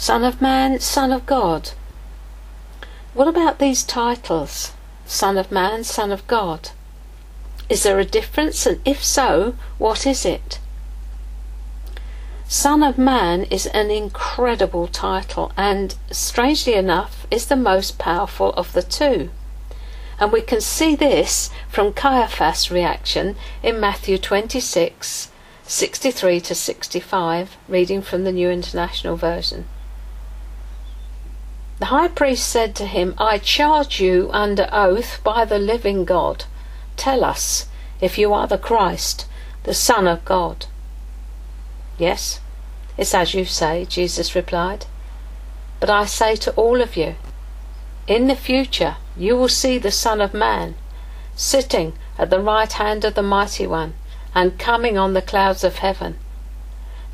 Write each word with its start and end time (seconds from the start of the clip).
Son 0.00 0.22
of 0.22 0.40
Man, 0.40 0.78
Son 0.78 1.10
of 1.10 1.26
God. 1.26 1.72
What 3.14 3.26
about 3.26 3.58
these 3.58 3.82
titles? 3.82 4.72
Son 5.04 5.36
of 5.36 5.50
Man, 5.50 5.82
Son 5.82 6.12
of 6.12 6.24
God. 6.28 6.70
Is 7.68 7.82
there 7.82 7.98
a 7.98 8.04
difference, 8.04 8.64
and 8.64 8.80
if 8.84 9.02
so, 9.02 9.56
what 9.76 10.06
is 10.06 10.24
it? 10.24 10.60
Son 12.46 12.84
of 12.84 12.96
Man 12.96 13.42
is 13.50 13.66
an 13.66 13.90
incredible 13.90 14.86
title 14.86 15.50
and, 15.56 15.96
strangely 16.12 16.74
enough, 16.74 17.26
is 17.28 17.46
the 17.46 17.56
most 17.56 17.98
powerful 17.98 18.52
of 18.52 18.74
the 18.74 18.84
two. 18.84 19.30
And 20.20 20.30
we 20.30 20.42
can 20.42 20.60
see 20.60 20.94
this 20.94 21.50
from 21.68 21.92
Caiaphas' 21.92 22.70
reaction 22.70 23.34
in 23.64 23.80
Matthew 23.80 24.16
26, 24.16 25.32
63 25.64 26.40
to 26.40 26.54
65, 26.54 27.56
reading 27.66 28.00
from 28.00 28.22
the 28.22 28.32
New 28.32 28.48
International 28.48 29.16
Version. 29.16 29.66
The 31.78 31.86
high 31.86 32.08
priest 32.08 32.48
said 32.48 32.74
to 32.76 32.86
him, 32.86 33.14
I 33.18 33.38
charge 33.38 34.00
you 34.00 34.30
under 34.32 34.68
oath 34.72 35.20
by 35.22 35.44
the 35.44 35.60
living 35.60 36.04
God. 36.04 36.44
Tell 36.96 37.24
us 37.24 37.66
if 38.00 38.18
you 38.18 38.34
are 38.34 38.48
the 38.48 38.58
Christ, 38.58 39.26
the 39.62 39.74
Son 39.74 40.08
of 40.08 40.24
God. 40.24 40.66
Yes, 41.96 42.40
it's 42.96 43.14
as 43.14 43.32
you 43.32 43.44
say, 43.44 43.84
Jesus 43.84 44.34
replied. 44.34 44.86
But 45.78 45.88
I 45.88 46.04
say 46.06 46.34
to 46.36 46.52
all 46.52 46.80
of 46.80 46.96
you, 46.96 47.14
in 48.08 48.26
the 48.26 48.34
future 48.36 48.96
you 49.16 49.36
will 49.36 49.48
see 49.48 49.78
the 49.78 49.92
Son 49.92 50.20
of 50.20 50.34
Man 50.34 50.74
sitting 51.36 51.92
at 52.18 52.30
the 52.30 52.40
right 52.40 52.72
hand 52.72 53.04
of 53.04 53.14
the 53.14 53.22
Mighty 53.22 53.66
One 53.68 53.94
and 54.34 54.58
coming 54.58 54.98
on 54.98 55.14
the 55.14 55.22
clouds 55.22 55.62
of 55.62 55.76
heaven. 55.76 56.18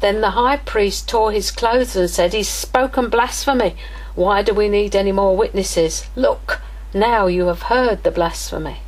Then 0.01 0.23
the 0.23 0.31
high 0.31 0.57
priest 0.57 1.09
tore 1.09 1.33
his 1.33 1.51
clothes 1.51 1.97
and 1.97 2.09
said, 2.09 2.33
He's 2.33 2.49
spoken 2.49 3.11
blasphemy. 3.11 3.77
Why 4.15 4.43
do 4.43 4.55
we 4.55 4.69
need 4.69 4.95
any 4.95 5.13
more 5.13 5.37
witnesses? 5.37 6.07
Look, 6.15 6.61
now 6.93 7.27
you 7.27 7.47
have 7.47 7.63
heard 7.63 8.05
the 8.05 8.11
blasphemy. 8.11 8.79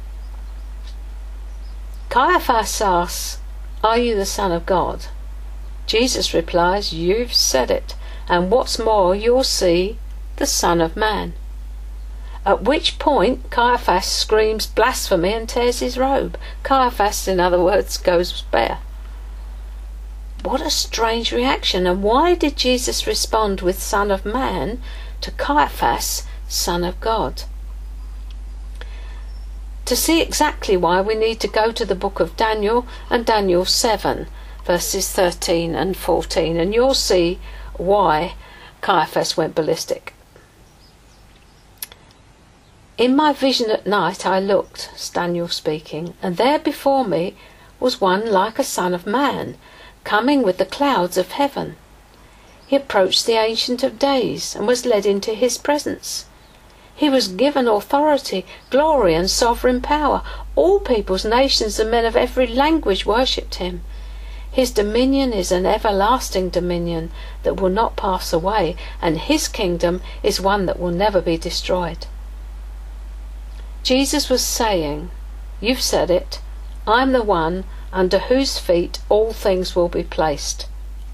Caiaphas 2.08 2.80
asks, 2.80 3.38
Are 3.83 3.98
you 3.98 4.14
the 4.14 4.24
Son 4.24 4.52
of 4.52 4.64
God? 4.66 5.06
Jesus 5.86 6.33
replies, 6.33 6.92
You've 6.92 7.34
said 7.34 7.70
it, 7.70 7.94
and 8.28 8.50
what's 8.50 8.78
more, 8.78 9.14
you'll 9.14 9.44
see 9.44 9.98
the 10.36 10.46
Son 10.46 10.80
of 10.80 10.96
Man. 10.96 11.34
At 12.44 12.62
which 12.62 13.00
point 13.00 13.50
Caiaphas 13.50 14.06
screams 14.06 14.66
blasphemy 14.66 15.33
and 15.33 15.48
tears 15.48 15.80
his 15.80 15.98
robe. 15.98 16.38
Caiaphas, 16.62 17.27
in 17.27 17.40
other 17.40 17.61
words, 17.61 17.96
goes 17.96 18.42
bare. 18.52 18.78
What 20.44 20.61
a 20.61 20.70
strange 20.70 21.33
reaction, 21.33 21.88
and 21.88 22.05
why 22.05 22.36
did 22.36 22.56
Jesus 22.56 23.05
respond 23.08 23.62
with 23.62 23.83
Son 23.83 24.12
of 24.12 24.24
Man 24.24 24.80
to 25.20 25.31
Caiaphas, 25.33 26.25
Son 26.48 26.84
of 26.84 27.00
God? 27.00 27.42
To 29.86 29.95
see 29.95 30.20
exactly 30.20 30.77
why, 30.77 31.00
we 31.00 31.14
need 31.14 31.39
to 31.41 31.48
go 31.48 31.70
to 31.70 31.84
the 31.84 31.95
book 31.95 32.19
of 32.19 32.36
Daniel 32.36 32.86
and 33.08 33.25
Daniel 33.25 33.64
7, 33.64 34.27
verses 34.64 35.12
13 35.12 35.75
and 35.77 35.97
14, 35.97 36.56
and 36.56 36.75
you'll 36.75 36.95
see 36.95 37.39
why 37.77 38.34
Caiaphas 38.81 39.36
went 39.36 39.55
ballistic. 39.55 40.12
In 42.98 43.14
my 43.14 43.33
vision 43.33 43.70
at 43.70 43.86
night 43.86 44.25
I 44.25 44.41
looked, 44.41 45.12
Daniel 45.12 45.48
speaking, 45.48 46.14
and 46.23 46.36
there 46.36 46.58
before 46.58 47.05
me 47.05 47.36
was 47.78 48.01
one 48.01 48.30
like 48.30 48.58
a 48.58 48.64
son 48.64 48.95
of 48.95 49.06
man, 49.06 49.56
coming 50.03 50.42
with 50.42 50.56
the 50.56 50.64
clouds 50.64 51.19
of 51.19 51.33
heaven. 51.33 51.77
He 52.67 52.77
approached 52.77 53.27
the 53.27 53.34
Ancient 53.34 53.83
of 53.83 53.98
Days 53.98 54.56
and 54.56 54.67
was 54.67 54.84
led 54.84 55.06
into 55.06 55.34
his 55.34 55.56
presence. 55.56 56.27
He 56.97 57.08
was 57.08 57.28
given 57.28 57.69
authority, 57.69 58.45
glory, 58.70 59.14
and 59.14 59.31
sovereign 59.31 59.81
power. 59.81 60.23
All 60.56 60.81
peoples, 60.81 61.24
nations, 61.24 61.79
and 61.79 61.90
men 61.90 62.05
of 62.05 62.17
every 62.17 62.46
language 62.46 63.07
worshipped 63.07 63.57
him. 63.57 63.85
His 64.51 64.70
dominion 64.70 65.33
is 65.33 65.52
an 65.52 65.67
everlasting 65.67 66.48
dominion 66.48 67.13
that 67.42 67.61
will 67.61 67.68
not 67.70 67.95
pass 67.95 68.33
away, 68.33 68.74
and 69.02 69.19
his 69.19 69.48
kingdom 69.48 70.01
is 70.23 70.40
one 70.40 70.64
that 70.67 70.80
will 70.80 70.90
never 70.90 71.20
be 71.20 71.36
destroyed. 71.36 72.07
Jesus 73.83 74.30
was 74.30 74.42
saying, 74.42 75.11
You've 75.61 75.83
said 75.83 76.11
it, 76.11 76.40
I'm 76.86 77.13
the 77.13 77.23
one 77.23 77.64
under 77.92 78.19
whose 78.19 78.58
feet 78.58 78.98
all 79.08 79.33
things 79.33 79.77
will 79.77 79.89
be 79.89 80.02
placed. 80.02 80.67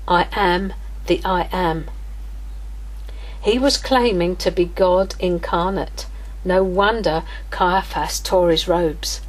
I 0.07 0.29
am 0.33 0.73
the 1.07 1.21
I 1.25 1.49
am. 1.53 1.91
He 3.43 3.59
was 3.59 3.77
claiming 3.77 4.37
to 4.37 4.51
be 4.51 4.67
God 4.67 5.15
incarnate. 5.19 6.07
No 6.45 6.63
wonder 6.63 7.25
Caiaphas 7.51 8.21
tore 8.21 8.51
his 8.51 8.69
robes. 8.69 9.21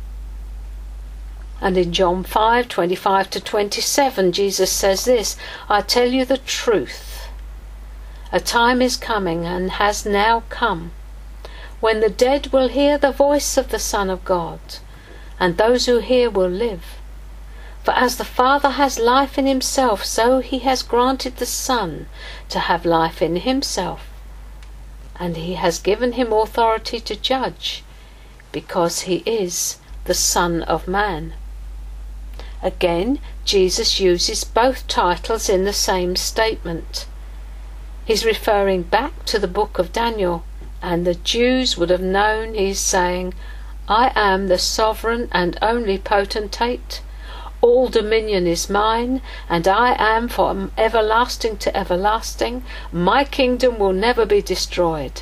And 1.62 1.78
in 1.78 1.94
John 1.94 2.24
5 2.24 2.68
25 2.68 3.30
to 3.32 3.40
27, 3.40 4.32
Jesus 4.32 4.72
says 4.72 5.06
this 5.06 5.36
I 5.70 5.82
tell 5.82 6.10
you 6.10 6.26
the 6.26 6.38
truth. 6.38 7.28
A 8.32 8.40
time 8.40 8.82
is 8.82 8.98
coming 8.98 9.46
and 9.46 9.72
has 9.72 10.06
now 10.06 10.44
come 10.50 10.92
when 11.84 12.00
the 12.00 12.10
dead 12.10 12.48
will 12.54 12.70
hear 12.70 12.98
the 12.98 13.12
voice 13.12 13.58
of 13.58 13.68
the 13.68 13.78
Son 13.78 14.10
of 14.10 14.24
God, 14.24 14.60
and 15.38 15.58
those 15.58 15.86
who 15.86 16.00
hear 16.00 16.30
will 16.30 16.50
live. 16.50 16.86
For 17.84 17.92
as 17.92 18.16
the 18.16 18.24
Father 18.24 18.70
has 18.70 18.98
life 18.98 19.38
in 19.38 19.46
himself, 19.46 20.06
so 20.06 20.40
he 20.40 20.60
has 20.60 20.84
granted 20.84 21.36
the 21.36 21.46
Son 21.46 22.08
to 22.48 22.60
have 22.60 22.86
life 22.86 23.22
in 23.22 23.36
himself. 23.36 24.08
And 25.18 25.36
he 25.36 25.56
has 25.56 25.80
given 25.80 26.14
him 26.14 26.32
authority 26.32 27.02
to 27.02 27.16
judge, 27.16 27.84
because 28.54 29.02
he 29.02 29.18
is 29.26 29.80
the 30.06 30.14
Son 30.14 30.64
of 30.64 30.88
Man. 30.88 31.34
Again, 32.62 33.20
Jesus 33.44 34.00
uses 34.00 34.46
both 34.46 34.88
titles 34.88 35.50
in 35.50 35.66
the 35.66 35.74
same 35.74 36.16
statement. 36.16 37.06
He's 38.06 38.26
referring 38.26 38.84
back 38.84 39.26
to 39.26 39.38
the 39.38 39.48
book 39.48 39.78
of 39.78 39.92
Daniel, 39.92 40.46
and 40.82 41.06
the 41.06 41.16
Jews 41.16 41.78
would 41.78 41.90
have 41.90 42.02
known 42.02 42.54
he's 42.54 42.80
saying, 42.80 43.34
I 43.90 44.14
am 44.16 44.48
the 44.48 44.58
sovereign 44.58 45.28
and 45.34 45.58
only 45.62 45.98
potentate 45.98 47.02
all 47.64 47.88
dominion 47.88 48.46
is 48.46 48.70
mine, 48.70 49.22
and 49.48 49.66
I 49.70 49.96
am 49.98 50.28
from 50.28 50.74
everlasting 50.78 51.56
to 51.60 51.76
everlasting. 51.76 52.62
My 52.92 53.24
kingdom 53.24 53.80
will 53.80 53.94
never 53.94 54.26
be 54.26 54.42
destroyed. 54.42 55.22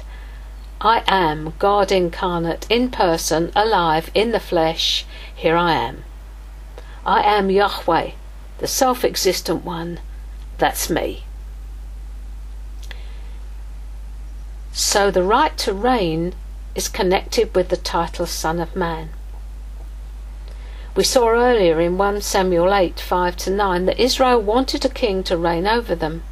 I 0.81 1.03
am 1.07 1.53
God 1.59 1.91
incarnate, 1.91 2.65
in 2.67 2.89
person, 2.89 3.51
alive, 3.55 4.09
in 4.15 4.31
the 4.31 4.39
flesh. 4.39 5.05
Here 5.35 5.55
I 5.55 5.73
am. 5.73 6.03
I 7.05 7.21
am 7.21 7.51
Yahweh, 7.51 8.11
the 8.57 8.67
self 8.67 9.05
existent 9.05 9.63
one. 9.63 9.99
That's 10.57 10.89
me. 10.89 11.25
So 14.71 15.11
the 15.11 15.23
right 15.23 15.55
to 15.59 15.73
reign 15.73 16.33
is 16.73 16.87
connected 16.87 17.53
with 17.53 17.69
the 17.69 17.77
title 17.77 18.25
Son 18.25 18.59
of 18.59 18.75
Man. 18.75 19.09
We 20.93 21.05
saw 21.05 21.29
earlier 21.29 21.79
in 21.79 21.97
1 21.97 22.19
Samuel 22.19 22.73
8 22.73 22.99
5 22.99 23.37
to 23.37 23.49
9 23.49 23.85
that 23.85 23.97
Israel 23.97 24.41
wanted 24.41 24.83
a 24.83 24.89
king 24.89 25.23
to 25.23 25.37
reign 25.37 25.65
over 25.65 25.95
them. 25.95 26.23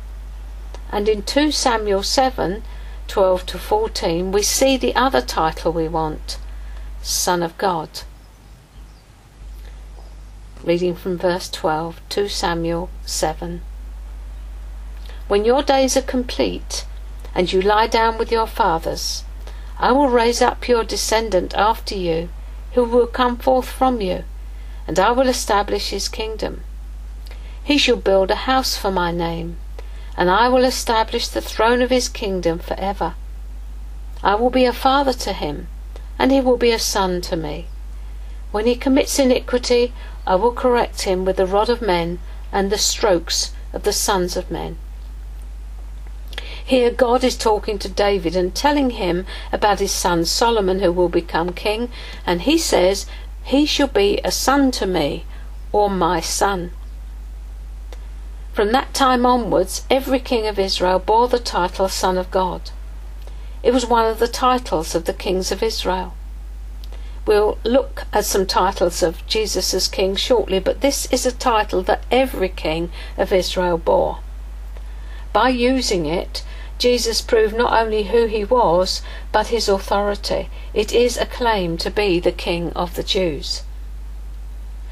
And 0.92 1.08
in 1.08 1.24
2 1.24 1.52
Samuel 1.52 2.03
7 2.03 2.62
12 3.08 3.46
to 3.46 3.58
14 3.58 4.34
we 4.34 4.44
see 4.44 4.75
the 4.75 4.94
other 4.96 5.22
title 5.22 5.72
we 5.72 5.88
want 5.88 6.40
Son 7.02 7.42
of 7.42 7.58
God. 7.58 8.02
Reading 10.62 10.94
from 10.94 11.18
verse 11.18 11.50
12 11.50 12.02
2 12.09 12.28
Samuel 12.28 12.90
7 13.06 13.62
When 15.30 15.46
your 15.46 15.64
days 15.64 15.96
are 15.96 16.02
complete 16.02 16.86
and 17.34 17.54
you 17.54 17.62
lie 17.62 17.88
down 17.88 18.18
with 18.18 18.30
your 18.30 18.48
fathers, 18.48 19.24
I 19.78 19.94
will 19.94 20.10
raise 20.10 20.42
up 20.42 20.68
your 20.68 20.84
descendant 20.84 21.54
after 21.54 21.95
you, 21.95 22.28
who 22.74 22.84
will 22.84 23.07
come 23.07 23.38
forth 23.38 23.69
from 23.69 24.01
you 24.01 24.25
and 24.89 24.97
I 24.97 25.12
will 25.12 25.27
establish 25.27 25.91
his 25.91 26.07
kingdom. 26.07 26.63
He 27.63 27.77
shall 27.77 27.95
build 27.95 28.31
a 28.31 28.50
house 28.50 28.75
for 28.75 28.89
my 28.89 29.12
name, 29.12 29.57
and 30.18 30.31
I 30.31 30.47
will 30.47 30.65
establish 30.65 31.27
the 31.27 31.41
throne 31.41 31.83
of 31.83 31.91
his 31.91 32.09
kingdom 32.09 32.57
for 32.57 32.74
ever. 32.74 33.13
I 34.24 34.33
will 34.33 34.50
be 34.50 34.65
a 34.65 34.74
father 34.74 35.13
to 35.13 35.31
him, 35.31 35.68
and 36.18 36.31
he 36.31 36.41
will 36.41 36.57
be 36.57 36.71
a 36.71 36.80
son 36.80 37.21
to 37.21 37.36
me. 37.36 37.68
When 38.51 38.65
he 38.65 38.75
commits 38.75 39.19
iniquity, 39.19 39.94
I 40.25 40.33
will 40.33 40.53
correct 40.53 41.03
him 41.03 41.24
with 41.24 41.38
the 41.38 41.45
rod 41.45 41.69
of 41.69 41.83
men 41.83 42.18
and 42.51 42.71
the 42.71 42.80
strokes 42.80 43.53
of 43.71 43.83
the 43.83 43.94
sons 43.94 44.36
of 44.36 44.50
men. 44.50 44.80
Here, 46.65 46.89
God 46.89 47.24
is 47.24 47.38
talking 47.38 47.77
to 47.77 47.89
David 47.89 48.36
and 48.36 48.56
telling 48.56 48.89
him 48.89 49.27
about 49.51 49.81
his 49.81 49.91
son 49.91 50.25
Solomon, 50.25 50.80
who 50.80 50.91
will 50.91 51.09
become 51.09 51.53
king, 51.53 51.91
and 52.25 52.41
he 52.41 52.57
says, 52.57 53.06
he 53.44 53.65
shall 53.65 53.88
be 53.88 54.19
a 54.24 54.31
son 54.31 54.71
to 54.71 54.86
me, 54.86 55.25
or 55.71 55.89
my 55.89 56.19
son. 56.19 56.71
From 58.53 58.71
that 58.71 58.94
time 58.94 59.25
onwards, 59.25 59.83
every 59.89 60.19
king 60.19 60.45
of 60.47 60.59
Israel 60.59 61.00
bore 61.00 61.27
the 61.27 61.39
title 61.39 61.88
Son 61.88 62.18
of 62.18 62.30
God. 62.30 62.71
It 63.63 63.71
was 63.71 63.86
one 63.86 64.06
of 64.06 64.19
the 64.19 64.27
titles 64.27 64.95
of 64.95 65.06
the 65.06 65.13
kings 65.13 65.51
of 65.51 65.63
Israel. 65.63 66.13
We'll 67.25 67.57
look 67.63 68.06
at 68.12 68.25
some 68.25 68.45
titles 68.45 69.03
of 69.03 69.25
Jesus 69.27 69.74
as 69.74 69.88
king 69.88 70.15
shortly, 70.15 70.59
but 70.59 70.81
this 70.81 71.06
is 71.12 71.25
a 71.25 71.31
title 71.31 71.83
that 71.83 72.03
every 72.12 72.50
king 72.50 72.91
of 73.18 73.31
Israel 73.31 73.77
bore. 73.77 74.19
By 75.31 75.50
using 75.50 76.06
it, 76.06 76.44
Jesus 76.80 77.22
proved 77.22 77.56
not 77.56 77.80
only 77.80 78.04
who 78.04 78.26
he 78.26 78.44
was, 78.44 79.02
but 79.31 79.48
his 79.48 79.70
authority. 79.70 80.50
It 80.74 80.92
is 80.92 81.18
a 81.18 81.26
claim 81.26 81.78
to 81.78 81.92
be 81.92 82.20
the 82.20 82.31
King 82.31 82.72
of 82.74 82.96
the 82.96 83.04
Jews. 83.04 83.64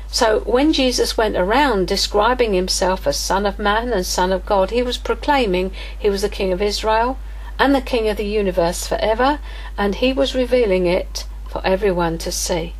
So 0.09 0.41
when 0.41 0.73
Jesus 0.73 1.17
went 1.17 1.35
around 1.35 1.87
describing 1.87 2.53
himself 2.53 3.07
as 3.07 3.17
Son 3.17 3.45
of 3.45 3.57
Man 3.57 3.91
and 3.91 4.05
Son 4.05 4.31
of 4.31 4.45
God, 4.45 4.71
he 4.71 4.83
was 4.83 4.97
proclaiming 4.97 5.71
he 5.97 6.09
was 6.09 6.21
the 6.21 6.29
King 6.29 6.53
of 6.53 6.61
Israel 6.61 7.17
and 7.57 7.73
the 7.73 7.81
King 7.81 8.07
of 8.07 8.17
the 8.17 8.25
universe 8.25 8.85
forever, 8.85 9.39
and 9.77 9.95
he 9.95 10.13
was 10.13 10.35
revealing 10.35 10.85
it 10.85 11.25
for 11.49 11.65
everyone 11.65 12.17
to 12.19 12.31
see. 12.31 12.73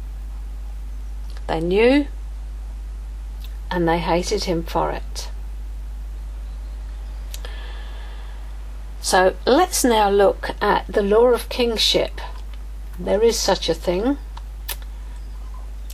They 1.47 1.61
knew 1.61 2.07
and 3.71 3.87
they 3.87 3.99
hated 3.99 4.43
him 4.45 4.63
for 4.63 4.91
it. 4.91 5.29
So 9.07 9.35
let's 9.45 9.85
now 9.85 10.09
look 10.09 10.49
at 10.59 10.85
the 10.87 11.01
law 11.01 11.27
of 11.27 11.47
kingship. 11.47 12.19
There 12.99 13.23
is 13.23 13.39
such 13.39 13.69
a 13.69 13.73
thing. 13.73 14.17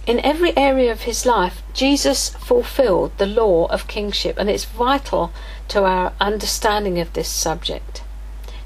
In 0.08 0.20
every 0.22 0.58
area 0.58 0.92
of 0.92 1.02
his 1.02 1.24
life, 1.24 1.62
Jesus 1.76 2.30
fulfilled 2.30 3.12
the 3.20 3.28
law 3.28 3.68
of 3.68 3.88
kingship, 3.88 4.40
and 4.40 4.50
it's 4.50 4.66
vital 4.66 5.32
to 5.68 5.84
our 5.84 6.14
understanding 6.20 7.00
of 7.00 7.14
this 7.14 7.30
subject. 7.30 8.02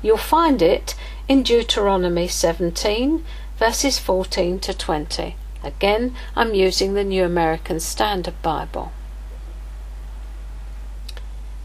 You'll 0.01 0.15
find 0.15 0.61
it 0.61 0.95
in 1.27 1.43
Deuteronomy 1.43 2.29
17, 2.29 3.25
verses 3.59 3.99
14 3.99 4.59
to 4.59 4.73
20. 4.73 5.35
Again, 5.61 6.15
I'm 6.37 6.53
using 6.53 6.93
the 6.93 7.03
New 7.03 7.25
American 7.25 7.81
Standard 7.81 8.41
Bible. 8.41 8.93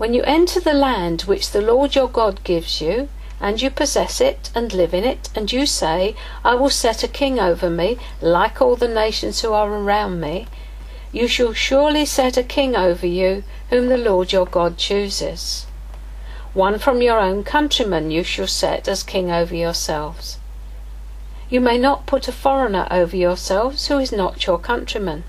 When 0.03 0.15
you 0.15 0.25
enter 0.25 0.59
the 0.59 0.73
land 0.75 1.23
which 1.29 1.53
the 1.53 1.63
Lord 1.63 1.95
your 1.95 2.09
God 2.09 2.43
gives 2.43 2.81
you, 2.81 3.09
and 3.41 3.63
you 3.63 3.71
possess 3.71 4.21
it 4.21 4.51
and 4.53 4.73
live 4.73 4.93
in 4.93 5.05
it, 5.05 5.31
and 5.37 5.53
you 5.53 5.65
say, 5.65 6.17
I 6.45 6.57
will 6.57 6.71
set 6.71 7.05
a 7.05 7.07
king 7.07 7.39
over 7.39 7.71
me, 7.71 7.99
like 8.21 8.61
all 8.61 8.75
the 8.75 8.89
nations 8.89 9.43
who 9.43 9.53
are 9.53 9.73
around 9.73 10.21
me, 10.21 10.49
you 11.13 11.29
shall 11.29 11.53
surely 11.53 12.05
set 12.05 12.37
a 12.37 12.43
king 12.43 12.75
over 12.75 13.07
you, 13.07 13.45
whom 13.71 13.87
the 13.87 13.97
Lord 13.97 14.33
your 14.33 14.45
God 14.45 14.77
chooses. 14.77 15.67
One 16.53 16.81
from 16.81 17.01
your 17.01 17.21
own 17.21 17.45
countrymen 17.45 18.11
you 18.11 18.25
shall 18.25 18.49
set 18.49 18.89
as 18.89 19.05
king 19.05 19.31
over 19.31 19.55
yourselves. 19.55 20.41
You 21.49 21.61
may 21.61 21.79
not 21.79 22.07
put 22.07 22.27
a 22.27 22.33
foreigner 22.33 22.89
over 22.91 23.17
yourselves 23.17 23.87
who 23.87 24.01
is 24.01 24.11
not 24.11 24.49
your 24.49 24.59
countryman. 24.59 25.23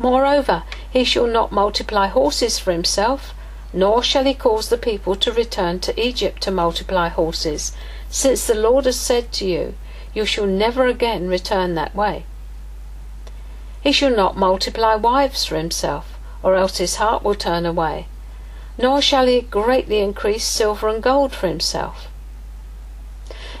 Moreover, 0.00 0.64
he 0.90 1.04
shall 1.04 1.28
not 1.28 1.52
multiply 1.52 2.08
horses 2.08 2.58
for 2.58 2.72
himself, 2.72 3.32
nor 3.74 4.04
shall 4.04 4.24
he 4.24 4.32
cause 4.32 4.68
the 4.68 4.78
people 4.78 5.16
to 5.16 5.32
return 5.32 5.80
to 5.80 6.00
Egypt 6.00 6.40
to 6.40 6.50
multiply 6.52 7.08
horses, 7.08 7.72
since 8.08 8.46
the 8.46 8.54
Lord 8.54 8.84
has 8.84 8.98
said 8.98 9.32
to 9.32 9.44
you, 9.44 9.74
You 10.14 10.24
shall 10.24 10.46
never 10.46 10.86
again 10.86 11.28
return 11.28 11.74
that 11.74 11.94
way. 11.94 12.24
He 13.80 13.90
shall 13.90 14.14
not 14.14 14.36
multiply 14.36 14.94
wives 14.94 15.44
for 15.44 15.56
himself, 15.56 16.16
or 16.40 16.54
else 16.54 16.78
his 16.78 16.96
heart 16.96 17.24
will 17.24 17.34
turn 17.34 17.66
away, 17.66 18.06
nor 18.78 19.02
shall 19.02 19.26
he 19.26 19.40
greatly 19.40 19.98
increase 19.98 20.44
silver 20.44 20.88
and 20.88 21.02
gold 21.02 21.32
for 21.32 21.48
himself. 21.48 22.06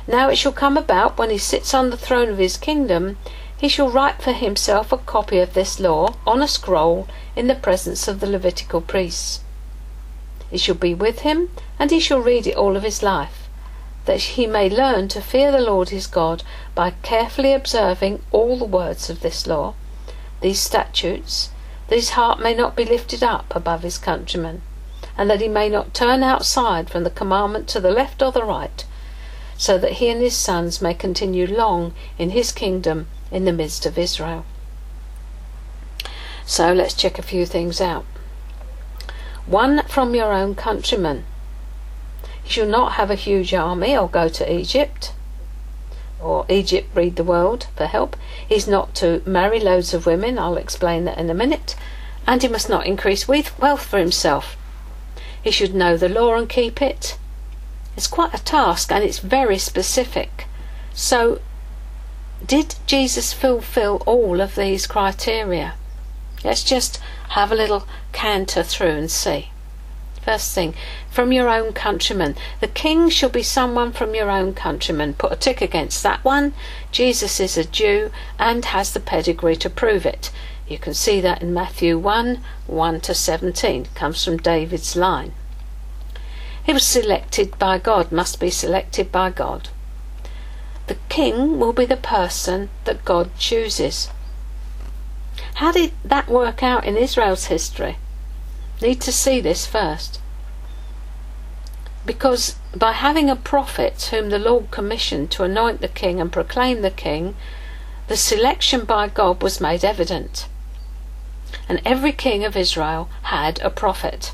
Now 0.06 0.28
it 0.28 0.36
shall 0.36 0.52
come 0.52 0.76
about 0.76 1.18
when 1.18 1.30
he 1.30 1.38
sits 1.38 1.74
on 1.74 1.90
the 1.90 1.96
throne 1.96 2.28
of 2.28 2.38
his 2.38 2.56
kingdom 2.56 3.16
he 3.56 3.68
shall 3.68 3.88
write 3.88 4.20
for 4.22 4.32
himself 4.32 4.92
a 4.92 4.98
copy 4.98 5.38
of 5.38 5.54
this 5.54 5.80
law 5.80 6.14
on 6.26 6.42
a 6.42 6.48
scroll 6.48 7.08
in 7.34 7.46
the 7.46 7.54
presence 7.54 8.06
of 8.06 8.20
the 8.20 8.26
Levitical 8.26 8.80
priests. 8.80 9.40
It 10.54 10.60
shall 10.60 10.76
be 10.76 10.94
with 10.94 11.22
him, 11.22 11.50
and 11.80 11.90
he 11.90 11.98
shall 11.98 12.20
read 12.20 12.46
it 12.46 12.54
all 12.54 12.76
of 12.76 12.84
his 12.84 13.02
life, 13.02 13.48
that 14.04 14.20
he 14.20 14.46
may 14.46 14.70
learn 14.70 15.08
to 15.08 15.20
fear 15.20 15.50
the 15.50 15.58
Lord 15.58 15.88
his 15.88 16.06
God 16.06 16.44
by 16.76 16.92
carefully 17.02 17.52
observing 17.52 18.22
all 18.30 18.56
the 18.56 18.64
words 18.64 19.10
of 19.10 19.18
this 19.18 19.48
law, 19.48 19.74
these 20.42 20.60
statutes, 20.60 21.50
that 21.88 21.96
his 21.96 22.10
heart 22.10 22.38
may 22.38 22.54
not 22.54 22.76
be 22.76 22.84
lifted 22.84 23.20
up 23.24 23.52
above 23.56 23.82
his 23.82 23.98
countrymen, 23.98 24.62
and 25.18 25.28
that 25.28 25.40
he 25.40 25.48
may 25.48 25.68
not 25.68 25.92
turn 25.92 26.22
outside 26.22 26.88
from 26.88 27.02
the 27.02 27.10
commandment 27.10 27.66
to 27.70 27.80
the 27.80 27.90
left 27.90 28.22
or 28.22 28.30
the 28.30 28.44
right, 28.44 28.84
so 29.58 29.76
that 29.76 29.94
he 29.94 30.08
and 30.08 30.22
his 30.22 30.36
sons 30.36 30.80
may 30.80 30.94
continue 30.94 31.48
long 31.48 31.92
in 32.16 32.30
his 32.30 32.52
kingdom 32.52 33.08
in 33.32 33.44
the 33.44 33.52
midst 33.52 33.86
of 33.86 33.98
Israel. 33.98 34.44
So 36.46 36.72
let's 36.72 36.94
check 36.94 37.18
a 37.18 37.22
few 37.22 37.44
things 37.44 37.80
out. 37.80 38.04
One 39.46 39.82
from 39.88 40.14
your 40.14 40.32
own 40.32 40.54
countrymen. 40.54 41.24
He 42.42 42.50
shall 42.50 42.66
not 42.66 42.92
have 42.92 43.10
a 43.10 43.14
huge 43.14 43.52
army 43.52 43.96
or 43.96 44.08
go 44.08 44.28
to 44.28 44.52
Egypt, 44.52 45.12
or 46.20 46.46
Egypt 46.48 46.88
read 46.94 47.16
the 47.16 47.24
world 47.24 47.66
for 47.76 47.86
help. 47.86 48.16
He's 48.48 48.66
not 48.66 48.94
to 48.96 49.22
marry 49.26 49.60
loads 49.60 49.92
of 49.92 50.06
women, 50.06 50.38
I'll 50.38 50.56
explain 50.56 51.04
that 51.04 51.18
in 51.18 51.28
a 51.28 51.34
minute, 51.34 51.76
and 52.26 52.40
he 52.40 52.48
must 52.48 52.68
not 52.68 52.86
increase 52.86 53.28
wealth 53.28 53.84
for 53.84 53.98
himself. 53.98 54.56
He 55.42 55.50
should 55.50 55.74
know 55.74 55.96
the 55.96 56.08
law 56.08 56.34
and 56.36 56.48
keep 56.48 56.80
it. 56.80 57.18
It's 57.96 58.06
quite 58.06 58.34
a 58.34 58.42
task 58.42 58.90
and 58.90 59.04
it's 59.04 59.18
very 59.18 59.58
specific. 59.58 60.46
So 60.94 61.40
did 62.46 62.76
Jesus 62.86 63.32
fulfill 63.32 64.02
all 64.06 64.40
of 64.40 64.54
these 64.54 64.86
criteria? 64.86 65.74
Let's 66.44 66.62
just 66.62 67.00
have 67.30 67.50
a 67.50 67.56
little 67.56 67.88
canter 68.12 68.62
through 68.62 68.90
and 68.90 69.10
see. 69.10 69.50
First 70.22 70.54
thing, 70.54 70.74
from 71.10 71.32
your 71.32 71.50
own 71.50 71.72
countrymen. 71.72 72.36
The 72.60 72.68
king 72.68 73.10
shall 73.10 73.28
be 73.28 73.42
someone 73.42 73.92
from 73.92 74.14
your 74.14 74.30
own 74.30 74.54
countrymen. 74.54 75.14
Put 75.14 75.32
a 75.32 75.36
tick 75.36 75.60
against 75.60 76.02
that 76.02 76.24
one. 76.24 76.54
Jesus 76.92 77.40
is 77.40 77.58
a 77.58 77.64
Jew 77.64 78.10
and 78.38 78.64
has 78.64 78.92
the 78.92 79.00
pedigree 79.00 79.56
to 79.56 79.68
prove 79.68 80.06
it. 80.06 80.30
You 80.66 80.78
can 80.78 80.94
see 80.94 81.20
that 81.20 81.42
in 81.42 81.52
Matthew 81.52 81.98
1 81.98 82.40
1 82.66 83.00
to 83.02 83.14
17. 83.14 83.86
Comes 83.94 84.24
from 84.24 84.38
David's 84.38 84.96
line. 84.96 85.32
He 86.64 86.72
was 86.72 86.84
selected 86.84 87.58
by 87.58 87.76
God, 87.78 88.10
must 88.10 88.40
be 88.40 88.48
selected 88.48 89.12
by 89.12 89.28
God. 89.28 89.68
The 90.86 90.96
king 91.10 91.58
will 91.58 91.74
be 91.74 91.84
the 91.84 91.98
person 91.98 92.70
that 92.84 93.04
God 93.04 93.30
chooses. 93.38 94.08
How 95.54 95.70
did 95.70 95.92
that 96.04 96.28
work 96.28 96.62
out 96.62 96.84
in 96.84 96.96
Israel's 96.96 97.46
history? 97.46 97.98
Need 98.82 99.00
to 99.02 99.12
see 99.12 99.40
this 99.40 99.66
first. 99.66 100.20
Because 102.04 102.56
by 102.76 102.92
having 102.92 103.30
a 103.30 103.36
prophet 103.36 104.08
whom 104.10 104.30
the 104.30 104.38
Lord 104.38 104.70
commissioned 104.70 105.30
to 105.30 105.44
anoint 105.44 105.80
the 105.80 105.88
king 105.88 106.20
and 106.20 106.32
proclaim 106.32 106.82
the 106.82 106.90
king, 106.90 107.36
the 108.08 108.16
selection 108.16 108.84
by 108.84 109.08
God 109.08 109.42
was 109.42 109.60
made 109.60 109.84
evident. 109.84 110.48
And 111.68 111.80
every 111.84 112.12
king 112.12 112.44
of 112.44 112.56
Israel 112.56 113.08
had 113.22 113.60
a 113.60 113.70
prophet. 113.70 114.32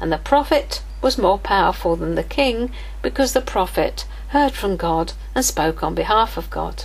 And 0.00 0.12
the 0.12 0.18
prophet 0.18 0.82
was 1.00 1.16
more 1.16 1.38
powerful 1.38 1.94
than 1.94 2.16
the 2.16 2.24
king 2.24 2.72
because 3.00 3.32
the 3.32 3.40
prophet 3.40 4.06
heard 4.28 4.52
from 4.52 4.76
God 4.76 5.12
and 5.34 5.44
spoke 5.44 5.82
on 5.82 5.94
behalf 5.94 6.36
of 6.36 6.50
God. 6.50 6.84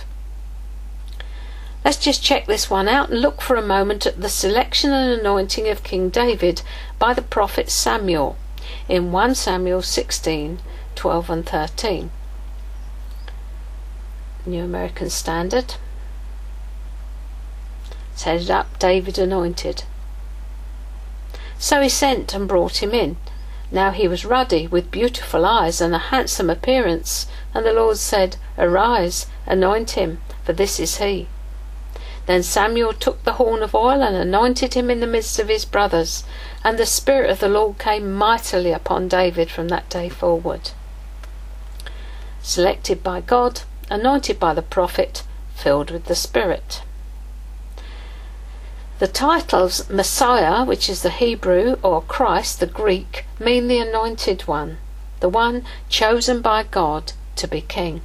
Let's 1.88 1.96
just 1.96 2.22
check 2.22 2.44
this 2.44 2.68
one 2.68 2.86
out 2.86 3.08
and 3.08 3.22
look 3.22 3.40
for 3.40 3.56
a 3.56 3.66
moment 3.66 4.04
at 4.04 4.20
the 4.20 4.28
selection 4.28 4.92
and 4.92 5.18
anointing 5.18 5.68
of 5.68 5.82
King 5.82 6.10
David 6.10 6.60
by 6.98 7.14
the 7.14 7.22
prophet 7.22 7.70
Samuel 7.70 8.36
in 8.90 9.10
1 9.10 9.34
Samuel 9.34 9.80
16 9.80 10.60
12 10.94 11.30
and 11.30 11.46
13. 11.46 12.10
New 14.44 14.62
American 14.62 15.08
Standard. 15.08 15.76
It's 18.12 18.24
headed 18.24 18.50
up 18.50 18.78
David 18.78 19.16
anointed. 19.16 19.84
So 21.58 21.80
he 21.80 21.88
sent 21.88 22.34
and 22.34 22.46
brought 22.46 22.82
him 22.82 22.90
in. 22.90 23.16
Now 23.72 23.92
he 23.92 24.06
was 24.06 24.26
ruddy, 24.26 24.66
with 24.66 24.90
beautiful 24.90 25.46
eyes 25.46 25.80
and 25.80 25.94
a 25.94 26.10
handsome 26.12 26.50
appearance. 26.50 27.28
And 27.54 27.64
the 27.64 27.72
Lord 27.72 27.96
said, 27.96 28.36
Arise, 28.58 29.26
anoint 29.46 29.92
him, 29.92 30.20
for 30.44 30.52
this 30.52 30.78
is 30.78 30.98
he. 30.98 31.28
Then 32.28 32.42
Samuel 32.42 32.92
took 32.92 33.24
the 33.24 33.32
horn 33.32 33.62
of 33.62 33.74
oil 33.74 34.02
and 34.02 34.14
anointed 34.14 34.74
him 34.74 34.90
in 34.90 35.00
the 35.00 35.06
midst 35.06 35.38
of 35.38 35.48
his 35.48 35.64
brothers. 35.64 36.24
And 36.62 36.78
the 36.78 36.84
Spirit 36.84 37.30
of 37.30 37.40
the 37.40 37.48
Lord 37.48 37.78
came 37.78 38.12
mightily 38.12 38.70
upon 38.70 39.08
David 39.08 39.50
from 39.50 39.68
that 39.68 39.88
day 39.88 40.10
forward. 40.10 40.72
Selected 42.42 43.02
by 43.02 43.22
God, 43.22 43.62
anointed 43.88 44.38
by 44.38 44.52
the 44.52 44.60
prophet, 44.60 45.22
filled 45.54 45.90
with 45.90 46.04
the 46.04 46.14
Spirit. 46.14 46.82
The 48.98 49.08
titles 49.08 49.88
Messiah, 49.88 50.66
which 50.66 50.90
is 50.90 51.00
the 51.00 51.08
Hebrew, 51.08 51.78
or 51.82 52.02
Christ, 52.02 52.60
the 52.60 52.66
Greek, 52.66 53.24
mean 53.40 53.68
the 53.68 53.78
anointed 53.78 54.42
one, 54.42 54.76
the 55.20 55.30
one 55.30 55.64
chosen 55.88 56.42
by 56.42 56.64
God 56.64 57.14
to 57.36 57.48
be 57.48 57.62
king. 57.62 58.02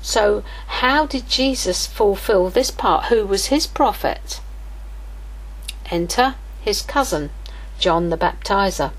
So, 0.00 0.42
how 0.66 1.06
did 1.06 1.28
Jesus 1.28 1.86
fulfill 1.86 2.50
this 2.50 2.70
part? 2.70 3.06
Who 3.06 3.26
was 3.26 3.46
his 3.46 3.66
prophet? 3.66 4.40
Enter 5.90 6.36
his 6.60 6.82
cousin, 6.82 7.30
John 7.78 8.10
the 8.10 8.16
Baptizer. 8.16 8.92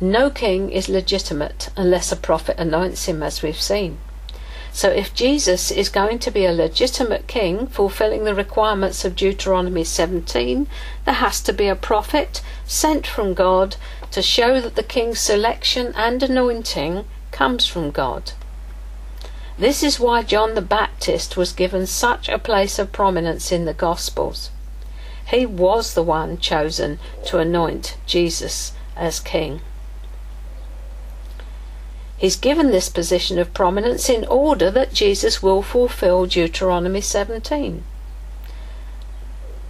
No 0.00 0.30
king 0.30 0.70
is 0.70 0.88
legitimate 0.88 1.68
unless 1.76 2.10
a 2.10 2.16
prophet 2.16 2.58
anoints 2.58 3.04
him, 3.04 3.22
as 3.22 3.42
we've 3.42 3.60
seen. 3.60 3.98
So 4.72 4.88
if 4.88 5.14
Jesus 5.14 5.70
is 5.70 5.90
going 5.90 6.18
to 6.20 6.30
be 6.30 6.46
a 6.46 6.52
legitimate 6.52 7.26
king, 7.26 7.66
fulfilling 7.66 8.24
the 8.24 8.34
requirements 8.34 9.04
of 9.04 9.14
Deuteronomy 9.14 9.84
17, 9.84 10.66
there 11.04 11.14
has 11.14 11.42
to 11.42 11.52
be 11.52 11.68
a 11.68 11.76
prophet 11.76 12.40
sent 12.66 13.06
from 13.06 13.34
God 13.34 13.76
to 14.10 14.22
show 14.22 14.60
that 14.60 14.74
the 14.74 14.82
king's 14.82 15.20
selection 15.20 15.92
and 15.94 16.22
anointing 16.22 17.04
comes 17.30 17.66
from 17.66 17.90
God. 17.90 18.32
This 19.58 19.82
is 19.82 20.00
why 20.00 20.22
John 20.22 20.54
the 20.54 20.62
Baptist 20.62 21.36
was 21.36 21.52
given 21.52 21.86
such 21.86 22.28
a 22.28 22.38
place 22.38 22.78
of 22.78 22.92
prominence 22.92 23.52
in 23.52 23.66
the 23.66 23.74
Gospels. 23.74 24.50
He 25.26 25.46
was 25.46 25.94
the 25.94 26.02
one 26.02 26.38
chosen 26.38 26.98
to 27.26 27.38
anoint 27.38 27.96
Jesus 28.06 28.72
as 28.96 29.20
king. 29.20 29.60
He's 32.16 32.36
given 32.36 32.70
this 32.70 32.88
position 32.88 33.38
of 33.38 33.52
prominence 33.52 34.08
in 34.08 34.24
order 34.26 34.70
that 34.70 34.94
Jesus 34.94 35.42
will 35.42 35.60
fulfill 35.60 36.26
Deuteronomy 36.26 37.00
17. 37.00 37.82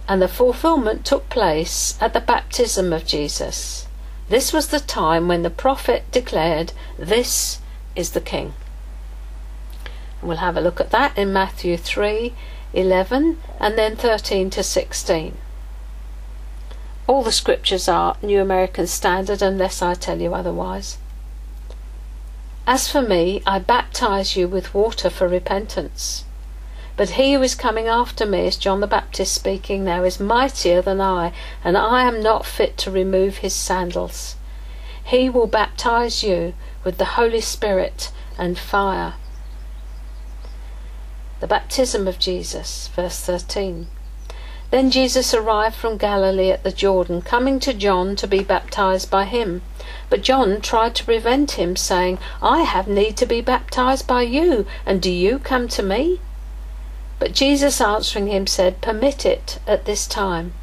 And 0.07 0.21
the 0.21 0.27
fulfillment 0.27 1.05
took 1.05 1.29
place 1.29 1.97
at 1.99 2.13
the 2.13 2.19
baptism 2.19 2.93
of 2.93 3.05
Jesus. 3.05 3.87
This 4.29 4.53
was 4.53 4.67
the 4.67 4.79
time 4.79 5.27
when 5.27 5.43
the 5.43 5.49
prophet 5.49 6.03
declared, 6.11 6.73
This 6.97 7.59
is 7.95 8.11
the 8.11 8.21
King. 8.21 8.53
We'll 10.23 10.37
have 10.37 10.55
a 10.55 10.61
look 10.61 10.79
at 10.79 10.91
that 10.91 11.17
in 11.17 11.33
Matthew 11.33 11.75
3 11.77 12.33
11 12.73 13.37
and 13.59 13.77
then 13.77 13.95
13 13.95 14.49
to 14.49 14.63
16. 14.63 15.37
All 17.05 17.21
the 17.21 17.31
scriptures 17.31 17.87
are 17.89 18.15
New 18.21 18.41
American 18.41 18.87
Standard 18.87 19.41
unless 19.41 19.81
I 19.81 19.93
tell 19.93 20.21
you 20.21 20.33
otherwise. 20.33 20.97
As 22.65 22.87
for 22.87 23.01
me, 23.01 23.43
I 23.45 23.59
baptize 23.59 24.37
you 24.37 24.47
with 24.47 24.73
water 24.73 25.09
for 25.09 25.27
repentance. 25.27 26.23
But 26.95 27.11
he 27.11 27.33
who 27.33 27.41
is 27.41 27.55
coming 27.55 27.87
after 27.87 28.25
me, 28.25 28.47
is 28.47 28.55
John 28.55 28.79
the 28.79 28.87
Baptist 28.87 29.33
speaking 29.33 29.83
now, 29.83 30.03
is 30.03 30.19
mightier 30.19 30.81
than 30.81 31.01
I, 31.01 31.33
and 31.63 31.77
I 31.77 32.03
am 32.03 32.23
not 32.23 32.45
fit 32.45 32.77
to 32.77 32.91
remove 32.91 33.37
his 33.37 33.53
sandals. 33.53 34.37
He 35.03 35.29
will 35.29 35.47
baptize 35.47 36.23
you 36.23 36.53
with 36.85 36.97
the 36.97 37.19
Holy 37.19 37.41
Spirit 37.41 38.11
and 38.37 38.57
fire. 38.57 39.15
The 41.43 41.47
baptism 41.47 42.07
of 42.07 42.19
Jesus, 42.19 42.89
verse 42.95 43.19
13. 43.19 43.87
Then 44.71 44.89
Jesus 44.89 45.33
arrived 45.33 45.75
from 45.75 45.97
Galilee 45.97 46.51
at 46.51 46.63
the 46.63 46.71
Jordan, 46.71 47.21
coming 47.21 47.59
to 47.59 47.73
John 47.73 48.15
to 48.15 48.27
be 48.27 48.39
baptized 48.45 49.11
by 49.11 49.25
him. 49.25 49.61
But 50.09 50.21
John 50.21 50.61
tried 50.61 50.95
to 50.95 51.03
prevent 51.03 51.59
him, 51.59 51.75
saying, 51.75 52.19
I 52.41 52.61
have 52.61 52.87
need 52.87 53.17
to 53.17 53.25
be 53.25 53.41
baptized 53.41 54.07
by 54.07 54.21
you, 54.21 54.65
and 54.85 55.01
do 55.01 55.11
you 55.11 55.37
come 55.37 55.67
to 55.67 55.83
me? 55.83 56.21
But 57.19 57.33
Jesus 57.33 57.81
answering 57.81 58.27
him 58.27 58.47
said, 58.47 58.79
Permit 58.79 59.25
it 59.25 59.59
at 59.67 59.83
this 59.83 60.07
time. 60.07 60.53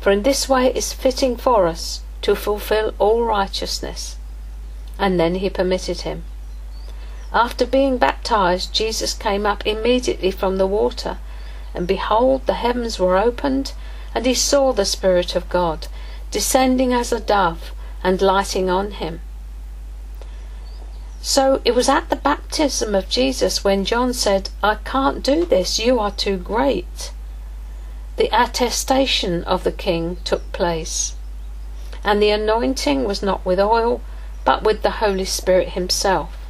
For 0.00 0.10
in 0.10 0.22
this 0.22 0.48
way 0.48 0.68
it 0.68 0.76
is 0.78 0.94
fitting 0.94 1.36
for 1.36 1.66
us 1.66 2.00
to 2.22 2.34
fulfill 2.34 2.94
all 2.98 3.24
righteousness. 3.24 4.16
And 4.98 5.20
then 5.20 5.34
he 5.34 5.50
permitted 5.50 6.00
him. 6.00 6.24
After 7.34 7.64
being 7.64 7.96
baptized, 7.96 8.74
Jesus 8.74 9.14
came 9.14 9.46
up 9.46 9.66
immediately 9.66 10.30
from 10.30 10.58
the 10.58 10.66
water. 10.66 11.16
And 11.74 11.86
behold, 11.86 12.44
the 12.44 12.60
heavens 12.60 12.98
were 12.98 13.16
opened, 13.16 13.72
and 14.14 14.26
he 14.26 14.34
saw 14.34 14.72
the 14.72 14.84
Spirit 14.84 15.34
of 15.34 15.48
God 15.48 15.86
descending 16.30 16.92
as 16.92 17.10
a 17.10 17.20
dove 17.20 17.72
and 18.04 18.20
lighting 18.20 18.68
on 18.68 18.90
him. 18.90 19.22
So 21.22 21.62
it 21.64 21.74
was 21.74 21.88
at 21.88 22.10
the 22.10 22.16
baptism 22.16 22.94
of 22.94 23.08
Jesus 23.08 23.64
when 23.64 23.86
John 23.86 24.12
said, 24.12 24.50
I 24.62 24.74
can't 24.84 25.22
do 25.22 25.46
this, 25.46 25.78
you 25.78 25.98
are 26.00 26.10
too 26.10 26.36
great. 26.36 27.12
The 28.16 28.28
attestation 28.32 29.42
of 29.44 29.64
the 29.64 29.72
king 29.72 30.18
took 30.24 30.52
place, 30.52 31.14
and 32.04 32.20
the 32.20 32.30
anointing 32.30 33.04
was 33.04 33.22
not 33.22 33.46
with 33.46 33.60
oil, 33.60 34.02
but 34.44 34.64
with 34.64 34.82
the 34.82 34.98
Holy 35.00 35.24
Spirit 35.24 35.70
himself 35.70 36.41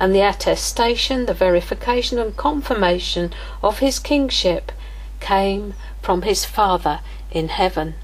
and 0.00 0.14
the 0.14 0.20
attestation, 0.20 1.26
the 1.26 1.34
verification 1.34 2.18
and 2.18 2.36
confirmation 2.36 3.32
of 3.62 3.80
his 3.80 3.98
kingship 3.98 4.72
came 5.20 5.74
from 6.00 6.22
his 6.22 6.44
Father 6.44 7.00
in 7.30 7.48
heaven. 7.48 7.94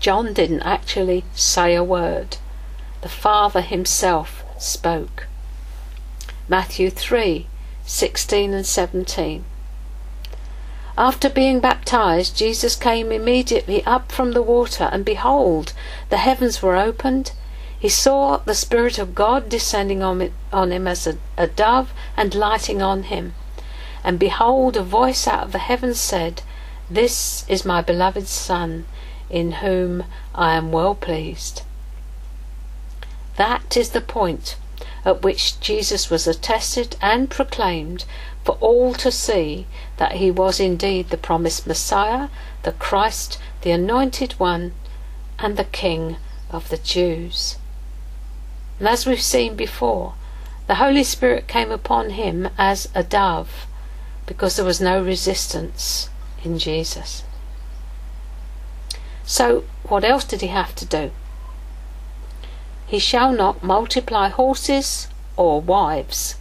John 0.00 0.32
didn't 0.32 0.62
actually 0.62 1.24
say 1.34 1.74
a 1.74 1.84
word. 1.84 2.36
The 3.02 3.08
Father 3.08 3.60
himself 3.60 4.44
spoke. 4.58 5.26
Matthew 6.48 6.90
3 6.90 7.46
16 7.84 8.54
and 8.54 8.66
17. 8.66 9.44
After 10.98 11.30
being 11.30 11.60
baptized, 11.60 12.36
Jesus 12.36 12.74
came 12.74 13.12
immediately 13.12 13.84
up 13.84 14.10
from 14.10 14.32
the 14.32 14.42
water, 14.42 14.88
and 14.92 15.04
behold, 15.04 15.72
the 16.10 16.16
heavens 16.16 16.60
were 16.60 16.76
opened, 16.76 17.32
he 17.80 17.88
saw 17.88 18.38
the 18.38 18.56
Spirit 18.56 18.98
of 18.98 19.14
God 19.14 19.48
descending 19.48 20.02
on, 20.02 20.20
it, 20.20 20.32
on 20.52 20.72
him 20.72 20.88
as 20.88 21.06
a, 21.06 21.16
a 21.36 21.46
dove 21.46 21.92
and 22.16 22.34
lighting 22.34 22.82
on 22.82 23.04
him. 23.04 23.34
And 24.02 24.18
behold, 24.18 24.76
a 24.76 24.82
voice 24.82 25.28
out 25.28 25.44
of 25.44 25.52
the 25.52 25.58
heavens 25.58 26.00
said, 26.00 26.42
This 26.90 27.44
is 27.48 27.64
my 27.64 27.80
beloved 27.80 28.26
Son, 28.26 28.86
in 29.30 29.52
whom 29.52 30.04
I 30.34 30.54
am 30.54 30.72
well 30.72 30.96
pleased. 30.96 31.62
That 33.36 33.76
is 33.76 33.90
the 33.90 34.00
point 34.00 34.56
at 35.04 35.22
which 35.22 35.60
Jesus 35.60 36.10
was 36.10 36.26
attested 36.26 36.96
and 37.00 37.30
proclaimed 37.30 38.04
for 38.44 38.56
all 38.60 38.92
to 38.94 39.12
see 39.12 39.66
that 39.98 40.12
he 40.12 40.32
was 40.32 40.58
indeed 40.58 41.10
the 41.10 41.16
promised 41.16 41.64
Messiah, 41.64 42.28
the 42.64 42.72
Christ, 42.72 43.38
the 43.62 43.70
Anointed 43.70 44.32
One, 44.32 44.72
and 45.38 45.56
the 45.56 45.64
King 45.64 46.16
of 46.50 46.70
the 46.70 46.78
Jews. 46.78 47.56
And 48.78 48.88
as 48.88 49.06
we've 49.06 49.20
seen 49.20 49.56
before, 49.56 50.14
the 50.66 50.76
Holy 50.76 51.02
Spirit 51.02 51.48
came 51.48 51.70
upon 51.70 52.10
him 52.10 52.48
as 52.58 52.88
a 52.94 53.02
dove 53.02 53.66
because 54.26 54.56
there 54.56 54.64
was 54.64 54.80
no 54.80 55.02
resistance 55.02 56.10
in 56.44 56.58
Jesus. 56.58 57.24
So, 59.24 59.64
what 59.84 60.04
else 60.04 60.24
did 60.24 60.42
he 60.42 60.48
have 60.48 60.74
to 60.76 60.86
do? 60.86 61.10
He 62.86 62.98
shall 62.98 63.32
not 63.32 63.62
multiply 63.62 64.28
horses 64.28 65.08
or 65.36 65.60
wives. 65.60 66.36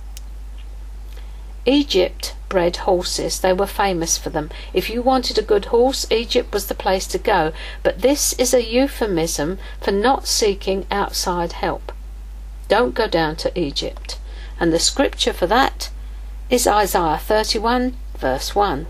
Egypt 1.65 2.33
bred 2.49 2.77
horses. 2.77 3.39
They 3.39 3.51
were 3.51 3.67
famous 3.67 4.17
for 4.17 4.29
them. 4.29 4.49
If 4.73 4.89
you 4.89 5.01
wanted 5.01 5.37
a 5.37 5.41
good 5.41 5.65
horse, 5.65 6.07
Egypt 6.09 6.53
was 6.53 6.67
the 6.67 6.75
place 6.75 7.07
to 7.07 7.17
go. 7.17 7.51
But 7.83 8.01
this 8.01 8.33
is 8.33 8.53
a 8.53 8.63
euphemism 8.63 9.57
for 9.81 9.91
not 9.91 10.27
seeking 10.27 10.85
outside 10.89 11.53
help. 11.53 11.91
Don't 12.67 12.95
go 12.95 13.07
down 13.07 13.35
to 13.37 13.59
Egypt. 13.59 14.17
And 14.59 14.73
the 14.73 14.79
scripture 14.79 15.33
for 15.33 15.47
that 15.47 15.89
is 16.49 16.67
Isaiah 16.67 17.17
31, 17.17 17.95
verse 18.17 18.55
1. 18.55 18.87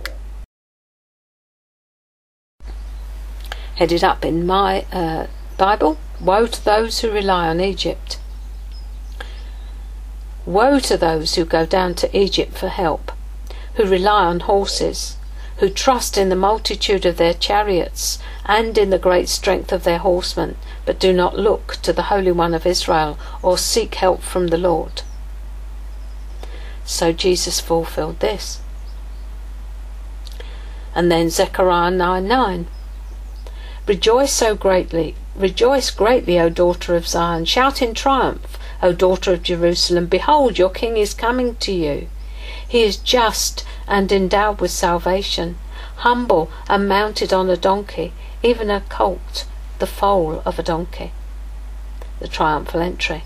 Headed 3.75 4.03
up 4.03 4.25
in 4.25 4.45
my 4.45 4.85
uh, 4.91 5.27
Bible 5.57 5.97
Woe 6.19 6.47
to 6.47 6.65
those 6.65 6.99
who 6.99 7.11
rely 7.11 7.47
on 7.47 7.61
Egypt. 7.61 8.19
Woe 10.47 10.79
to 10.79 10.97
those 10.97 11.35
who 11.35 11.45
go 11.45 11.65
down 11.65 11.93
to 11.95 12.17
Egypt 12.17 12.57
for 12.57 12.69
help, 12.69 13.11
who 13.75 13.85
rely 13.85 14.25
on 14.25 14.39
horses, 14.41 15.17
who 15.57 15.69
trust 15.69 16.17
in 16.17 16.29
the 16.29 16.35
multitude 16.35 17.05
of 17.05 17.17
their 17.17 17.33
chariots 17.33 18.17
and 18.45 18.77
in 18.77 18.89
the 18.89 18.97
great 18.97 19.29
strength 19.29 19.71
of 19.71 19.83
their 19.83 19.99
horsemen, 19.99 20.55
but 20.87 20.99
do 20.99 21.11
not 21.11 21.37
look 21.37 21.75
to 21.81 21.91
the 21.91 22.03
Holy 22.03 22.31
One 22.31 22.53
of 22.53 22.65
Israel 22.65 23.19
or 23.43 23.57
seek 23.57 23.95
help 23.95 24.21
from 24.21 24.47
the 24.47 24.57
Lord. 24.57 25.01
So 26.85 27.11
Jesus 27.11 27.59
fulfilled 27.59 28.21
this. 28.21 28.61
And 30.95 31.11
then 31.11 31.29
Zechariah 31.29 31.91
9 31.91 32.25
9. 32.25 32.67
Rejoice 33.85 34.31
so 34.31 34.55
greatly, 34.55 35.15
rejoice 35.35 35.91
greatly, 35.91 36.39
O 36.39 36.49
daughter 36.49 36.95
of 36.95 37.05
Zion. 37.05 37.43
Shout 37.43 37.81
in 37.81 37.93
triumph, 37.93 38.57
O 38.81 38.93
daughter 38.93 39.33
of 39.33 39.43
Jerusalem. 39.43 40.05
Behold, 40.05 40.57
your 40.57 40.69
king 40.69 40.95
is 40.95 41.13
coming 41.13 41.55
to 41.57 41.73
you. 41.73 42.07
He 42.65 42.83
is 42.83 42.95
just 42.95 43.65
and 43.87 44.09
endowed 44.09 44.61
with 44.61 44.71
salvation, 44.71 45.57
humble 45.97 46.49
and 46.69 46.87
mounted 46.87 47.33
on 47.33 47.49
a 47.49 47.57
donkey, 47.57 48.13
even 48.41 48.69
a 48.69 48.79
colt, 48.87 49.45
the 49.79 49.87
foal 49.87 50.41
of 50.45 50.57
a 50.57 50.63
donkey. 50.63 51.11
The 52.19 52.27
triumphal 52.27 52.81
entry. 52.81 53.23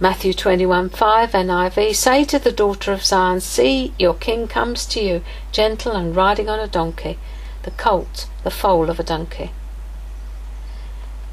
Matthew 0.00 0.32
21 0.32 0.88
5 0.88 1.30
NIV 1.30 1.94
Say 1.94 2.24
to 2.24 2.38
the 2.38 2.50
daughter 2.50 2.92
of 2.92 3.04
Zion, 3.04 3.40
See, 3.40 3.92
your 3.98 4.14
king 4.14 4.48
comes 4.48 4.84
to 4.86 5.00
you, 5.00 5.22
gentle 5.52 5.92
and 5.92 6.16
riding 6.16 6.48
on 6.48 6.58
a 6.58 6.66
donkey, 6.66 7.18
the 7.62 7.70
colt, 7.70 8.28
the 8.42 8.50
foal 8.50 8.90
of 8.90 8.98
a 8.98 9.04
donkey. 9.04 9.52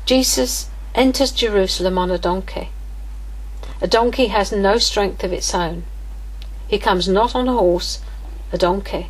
Jesus 0.05 0.69
enters 0.93 1.31
Jerusalem 1.31 1.97
on 1.97 2.11
a 2.11 2.19
donkey. 2.19 2.69
A 3.81 3.87
donkey 3.87 4.27
has 4.27 4.51
no 4.51 4.77
strength 4.77 5.23
of 5.23 5.33
its 5.33 5.55
own. 5.55 5.83
He 6.67 6.77
comes 6.77 7.07
not 7.07 7.33
on 7.33 7.47
a 7.47 7.53
horse, 7.53 7.99
a 8.51 8.57
donkey, 8.57 9.09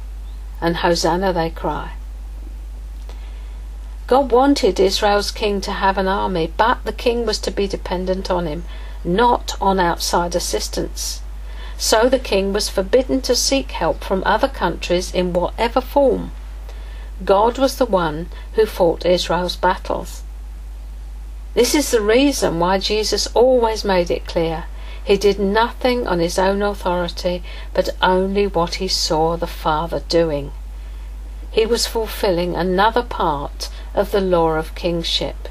and 0.61 0.77
Hosanna 0.77 1.33
they 1.33 1.49
cry. 1.49 1.93
God 4.09 4.31
wanted 4.31 4.79
Israel's 4.79 5.29
king 5.29 5.61
to 5.61 5.71
have 5.71 5.95
an 5.99 6.07
army, 6.07 6.51
but 6.57 6.83
the 6.83 6.91
king 6.91 7.27
was 7.27 7.37
to 7.41 7.51
be 7.51 7.67
dependent 7.67 8.31
on 8.31 8.47
him 8.47 8.63
not 9.03 9.55
on 9.61 9.79
outside 9.79 10.33
assistance. 10.33 11.21
So 11.77 12.09
the 12.09 12.17
king 12.17 12.51
was 12.51 12.69
forbidden 12.69 13.21
to 13.21 13.35
seek 13.35 13.69
help 13.69 14.03
from 14.03 14.23
other 14.25 14.47
countries 14.47 15.13
in 15.13 15.31
whatever 15.33 15.79
form. 15.79 16.31
God 17.23 17.59
was 17.59 17.75
the 17.75 17.85
one 17.85 18.29
who 18.53 18.65
fought 18.65 19.05
Israel's 19.05 19.55
battles. 19.55 20.23
This 21.53 21.75
is 21.75 21.91
the 21.91 22.01
reason 22.01 22.59
why 22.59 22.79
Jesus 22.79 23.27
always 23.35 23.85
made 23.85 24.09
it 24.09 24.25
clear 24.25 24.65
he 25.03 25.17
did 25.17 25.39
nothing 25.39 26.07
on 26.07 26.17
his 26.17 26.39
own 26.39 26.63
authority, 26.63 27.43
but 27.75 27.95
only 28.01 28.47
what 28.47 28.75
he 28.75 28.87
saw 28.87 29.37
the 29.37 29.45
Father 29.45 30.01
doing. 30.09 30.51
He 31.51 31.67
was 31.67 31.85
fulfilling 31.85 32.55
another 32.55 33.03
part 33.03 33.69
of 33.93 34.11
the 34.11 34.21
law 34.21 34.51
of 34.51 34.75
kingship. 34.75 35.47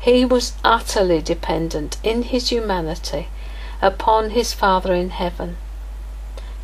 He 0.00 0.24
was 0.24 0.54
utterly 0.64 1.20
dependent 1.20 1.98
in 2.02 2.22
his 2.22 2.48
humanity 2.48 3.28
upon 3.82 4.30
his 4.30 4.52
Father 4.52 4.94
in 4.94 5.10
heaven, 5.10 5.56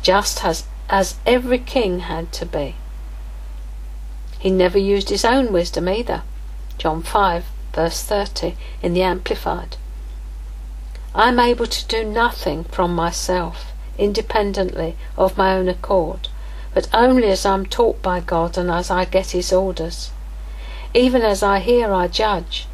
just 0.01 0.43
as, 0.43 0.65
as 0.89 1.15
every 1.25 1.59
king 1.59 1.99
had 1.99 2.31
to 2.33 2.45
be. 2.45 2.75
He 4.39 4.49
never 4.49 4.77
used 4.77 5.09
his 5.09 5.25
own 5.25 5.51
wisdom 5.51 5.89
either. 5.89 6.23
John 6.77 7.01
5, 7.01 7.45
verse 7.73 8.03
30, 8.03 8.55
in 8.81 8.93
the 8.93 9.01
Amplified. 9.01 9.77
I'm 11.13 11.39
able 11.39 11.65
to 11.65 11.87
do 11.87 12.03
nothing 12.03 12.63
from 12.65 12.93
myself, 12.95 13.73
independently 13.97 14.95
of 15.17 15.37
my 15.37 15.53
own 15.55 15.67
accord, 15.67 16.27
but 16.73 16.87
only 16.93 17.29
as 17.29 17.45
I'm 17.45 17.65
taught 17.65 18.01
by 18.03 18.19
God 18.19 18.57
and 18.57 18.69
as 18.69 18.91
I 18.91 19.05
get 19.05 19.31
His 19.31 19.51
orders. 19.51 20.11
Even 20.97 21.21
as 21.21 21.43
I 21.43 21.59
hear, 21.59 21.93
I 21.93 22.07
judge, 22.07 22.65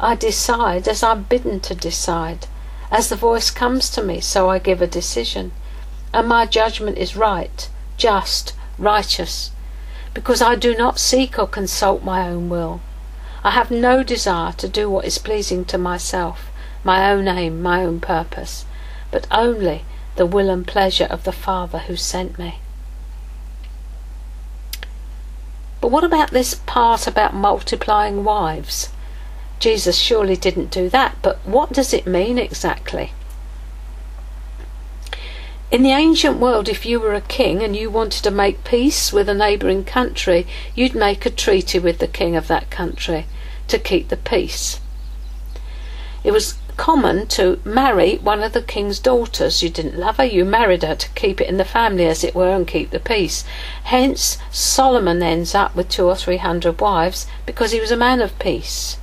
I 0.00 0.16
decide 0.16 0.88
as 0.88 1.04
I'm 1.04 1.22
bidden 1.22 1.60
to 1.60 1.76
decide. 1.76 2.48
As 2.90 3.08
the 3.08 3.14
voice 3.14 3.52
comes 3.52 3.88
to 3.90 4.02
me, 4.02 4.20
so 4.20 4.50
I 4.50 4.58
give 4.58 4.82
a 4.82 4.86
decision. 4.88 5.52
And 6.12 6.26
my 6.26 6.44
judgment 6.44 6.98
is 6.98 7.14
right, 7.14 7.70
just, 7.96 8.54
righteous, 8.78 9.52
because 10.12 10.42
I 10.42 10.56
do 10.56 10.74
not 10.74 10.98
seek 10.98 11.38
or 11.38 11.46
consult 11.46 12.02
my 12.02 12.28
own 12.28 12.48
will. 12.48 12.80
I 13.44 13.52
have 13.52 13.70
no 13.70 14.02
desire 14.02 14.54
to 14.54 14.66
do 14.66 14.90
what 14.90 15.04
is 15.04 15.18
pleasing 15.18 15.64
to 15.66 15.78
myself, 15.78 16.50
my 16.82 17.12
own 17.12 17.28
aim, 17.28 17.62
my 17.62 17.84
own 17.84 18.00
purpose, 18.00 18.64
but 19.12 19.28
only 19.30 19.84
the 20.16 20.26
will 20.26 20.50
and 20.50 20.66
pleasure 20.66 21.06
of 21.08 21.22
the 21.22 21.30
Father 21.30 21.78
who 21.78 21.94
sent 21.94 22.40
me. 22.40 22.58
But 25.82 25.90
what 25.90 26.04
about 26.04 26.30
this 26.30 26.54
part 26.54 27.08
about 27.08 27.34
multiplying 27.34 28.22
wives? 28.22 28.90
Jesus 29.58 29.98
surely 29.98 30.36
didn't 30.36 30.70
do 30.70 30.88
that, 30.88 31.16
but 31.22 31.40
what 31.44 31.72
does 31.72 31.92
it 31.92 32.06
mean 32.06 32.38
exactly? 32.38 33.12
In 35.72 35.82
the 35.82 35.90
ancient 35.90 36.38
world, 36.38 36.68
if 36.68 36.86
you 36.86 37.00
were 37.00 37.14
a 37.14 37.20
king 37.20 37.64
and 37.64 37.74
you 37.74 37.90
wanted 37.90 38.22
to 38.22 38.30
make 38.30 38.62
peace 38.62 39.12
with 39.12 39.28
a 39.28 39.34
neighbouring 39.34 39.82
country, 39.82 40.46
you'd 40.76 40.94
make 40.94 41.26
a 41.26 41.30
treaty 41.30 41.80
with 41.80 41.98
the 41.98 42.06
king 42.06 42.36
of 42.36 42.46
that 42.46 42.70
country 42.70 43.26
to 43.66 43.76
keep 43.76 44.08
the 44.08 44.16
peace. 44.16 44.78
It 46.22 46.30
was 46.30 46.58
common 46.76 47.26
to 47.28 47.60
marry 47.64 48.16
one 48.18 48.42
of 48.42 48.52
the 48.52 48.62
king's 48.62 48.98
daughters. 48.98 49.62
You 49.62 49.70
didn't 49.70 49.98
love 49.98 50.16
her, 50.16 50.24
you 50.24 50.44
married 50.44 50.82
her 50.82 50.94
to 50.94 51.08
keep 51.10 51.40
it 51.40 51.48
in 51.48 51.56
the 51.56 51.64
family, 51.64 52.06
as 52.06 52.24
it 52.24 52.34
were, 52.34 52.54
and 52.54 52.66
keep 52.66 52.90
the 52.90 53.00
peace. 53.00 53.44
Hence, 53.84 54.38
Solomon 54.50 55.22
ends 55.22 55.54
up 55.54 55.74
with 55.74 55.88
two 55.88 56.06
or 56.06 56.16
three 56.16 56.38
hundred 56.38 56.80
wives 56.80 57.26
because 57.46 57.72
he 57.72 57.80
was 57.80 57.90
a 57.90 57.96
man 57.96 58.20
of 58.20 58.38
peace 58.38 58.98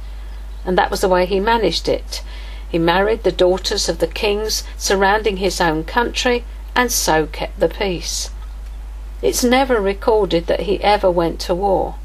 and 0.65 0.77
that 0.77 0.91
was 0.91 1.01
the 1.01 1.09
way 1.09 1.25
he 1.25 1.39
managed 1.39 1.87
it. 1.87 2.21
He 2.69 2.77
married 2.77 3.23
the 3.23 3.31
daughters 3.31 3.89
of 3.89 3.99
the 3.99 4.07
kings 4.07 4.63
surrounding 4.77 5.37
his 5.37 5.59
own 5.59 5.83
country 5.83 6.45
and 6.75 6.91
so 6.91 7.25
kept 7.25 7.59
the 7.59 7.69
peace. 7.69 8.29
It's 9.21 9.43
never 9.43 9.81
recorded 9.81 10.47
that 10.47 10.61
he 10.61 10.81
ever 10.83 11.09
went 11.09 11.39
to 11.41 11.55
war. 11.55 11.95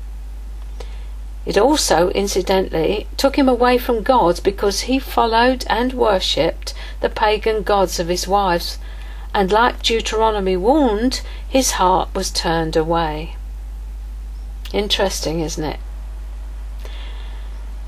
It 1.46 1.59
also, 1.59 2.09
incidentally, 2.11 3.07
took 3.16 3.37
him 3.37 3.48
away 3.48 3.76
from 3.76 4.02
God 4.02 4.40
because 4.42 4.83
he 4.83 4.98
followed 4.98 5.64
and 5.68 5.92
worshipped 5.92 6.72
the 7.00 7.11
pagan 7.11 7.62
gods 7.62 8.00
of 8.00 8.09
his 8.09 8.26
wives, 8.26 8.78
and 9.35 9.52
like 9.52 9.83
Deuteronomy 9.83 10.57
warned, 10.57 11.20
his 11.46 11.72
heart 11.72 12.09
was 12.14 12.30
turned 12.30 12.76
away. 12.76 13.37
Interesting, 14.72 15.40
isn't 15.40 15.64
it? 15.64 15.80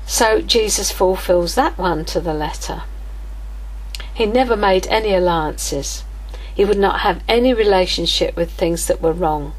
So 0.05 0.41
Jesus 0.41 0.91
fulfills 0.91 1.55
that 1.55 1.77
one 1.77 2.05
to 2.05 2.21
the 2.21 2.33
letter. 2.33 2.83
He 4.13 4.25
never 4.25 4.55
made 4.55 4.87
any 4.87 5.13
alliances. 5.13 6.03
He 6.53 6.63
would 6.63 6.77
not 6.77 7.01
have 7.01 7.23
any 7.27 7.53
relationship 7.53 8.35
with 8.35 8.51
things 8.51 8.87
that 8.87 9.01
were 9.01 9.13
wrong. 9.13 9.53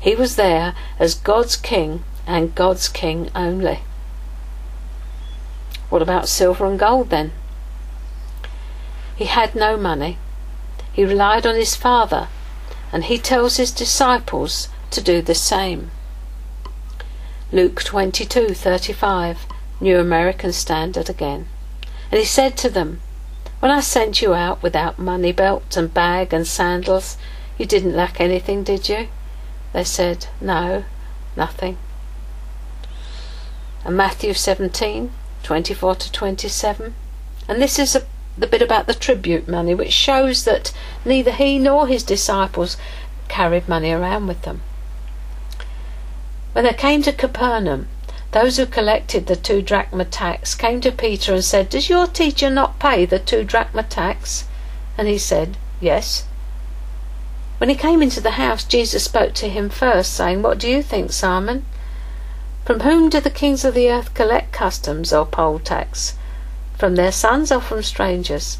He 0.00 0.14
was 0.14 0.36
there 0.36 0.74
as 0.98 1.14
God's 1.14 1.56
king 1.56 2.04
and 2.26 2.54
God's 2.54 2.88
king 2.88 3.30
only. 3.34 3.80
What 5.90 6.02
about 6.02 6.28
silver 6.28 6.66
and 6.66 6.78
gold 6.78 7.10
then? 7.10 7.32
He 9.16 9.26
had 9.26 9.54
no 9.54 9.76
money. 9.76 10.18
He 10.92 11.04
relied 11.04 11.46
on 11.46 11.54
his 11.54 11.76
Father, 11.76 12.28
and 12.92 13.04
he 13.04 13.18
tells 13.18 13.56
his 13.56 13.70
disciples 13.70 14.68
to 14.90 15.00
do 15.00 15.22
the 15.22 15.34
same. 15.34 15.90
Luke 17.52 17.82
22:35 17.82 19.38
New 19.80 19.98
American 19.98 20.52
Standard 20.52 21.10
again. 21.10 21.46
And 22.10 22.18
he 22.18 22.24
said 22.24 22.56
to 22.58 22.70
them, 22.70 23.00
When 23.60 23.70
I 23.70 23.80
sent 23.80 24.22
you 24.22 24.34
out 24.34 24.62
without 24.62 24.98
money 24.98 25.32
belt 25.32 25.76
and 25.76 25.92
bag 25.92 26.32
and 26.32 26.46
sandals, 26.46 27.16
you 27.58 27.66
didn't 27.66 27.96
lack 27.96 28.20
anything, 28.20 28.62
did 28.62 28.88
you? 28.88 29.08
They 29.72 29.84
said, 29.84 30.26
No, 30.40 30.84
nothing. 31.36 31.76
And 33.84 33.96
Matthew 33.96 34.32
17, 34.32 35.10
24 35.42 35.94
to 35.96 36.12
27. 36.12 36.94
And 37.48 37.60
this 37.60 37.78
is 37.78 37.94
a, 37.94 38.02
the 38.38 38.46
bit 38.46 38.62
about 38.62 38.86
the 38.86 38.94
tribute 38.94 39.46
money, 39.46 39.74
which 39.74 39.92
shows 39.92 40.44
that 40.44 40.72
neither 41.04 41.30
he 41.30 41.58
nor 41.58 41.86
his 41.86 42.02
disciples 42.02 42.76
carried 43.28 43.68
money 43.68 43.90
around 43.90 44.26
with 44.26 44.42
them. 44.42 44.62
When 46.52 46.64
they 46.64 46.72
came 46.72 47.02
to 47.02 47.12
Capernaum, 47.12 47.88
those 48.30 48.56
who 48.56 48.66
collected 48.66 49.26
the 49.26 49.36
two 49.36 49.60
drachma 49.60 50.04
tax 50.04 50.54
came 50.54 50.80
to 50.80 50.90
Peter 50.90 51.34
and 51.34 51.44
said, 51.44 51.68
Does 51.68 51.88
your 51.88 52.06
teacher 52.06 52.48
not 52.48 52.78
pay 52.78 53.04
the 53.04 53.18
two 53.18 53.44
drachma 53.44 53.82
tax? 53.82 54.44
And 54.96 55.06
he 55.06 55.18
said, 55.18 55.56
Yes. 55.80 56.24
When 57.58 57.68
he 57.68 57.76
came 57.76 58.02
into 58.02 58.20
the 58.20 58.32
house, 58.32 58.64
Jesus 58.64 59.04
spoke 59.04 59.34
to 59.34 59.48
him 59.48 59.68
first, 59.68 60.14
saying, 60.14 60.42
What 60.42 60.58
do 60.58 60.68
you 60.68 60.82
think, 60.82 61.12
Simon? 61.12 61.64
From 62.64 62.80
whom 62.80 63.10
do 63.10 63.20
the 63.20 63.30
kings 63.30 63.64
of 63.64 63.74
the 63.74 63.90
earth 63.90 64.14
collect 64.14 64.52
customs 64.52 65.12
or 65.12 65.26
poll 65.26 65.58
tax? 65.58 66.14
From 66.78 66.94
their 66.94 67.12
sons 67.12 67.52
or 67.52 67.60
from 67.60 67.82
strangers? 67.82 68.58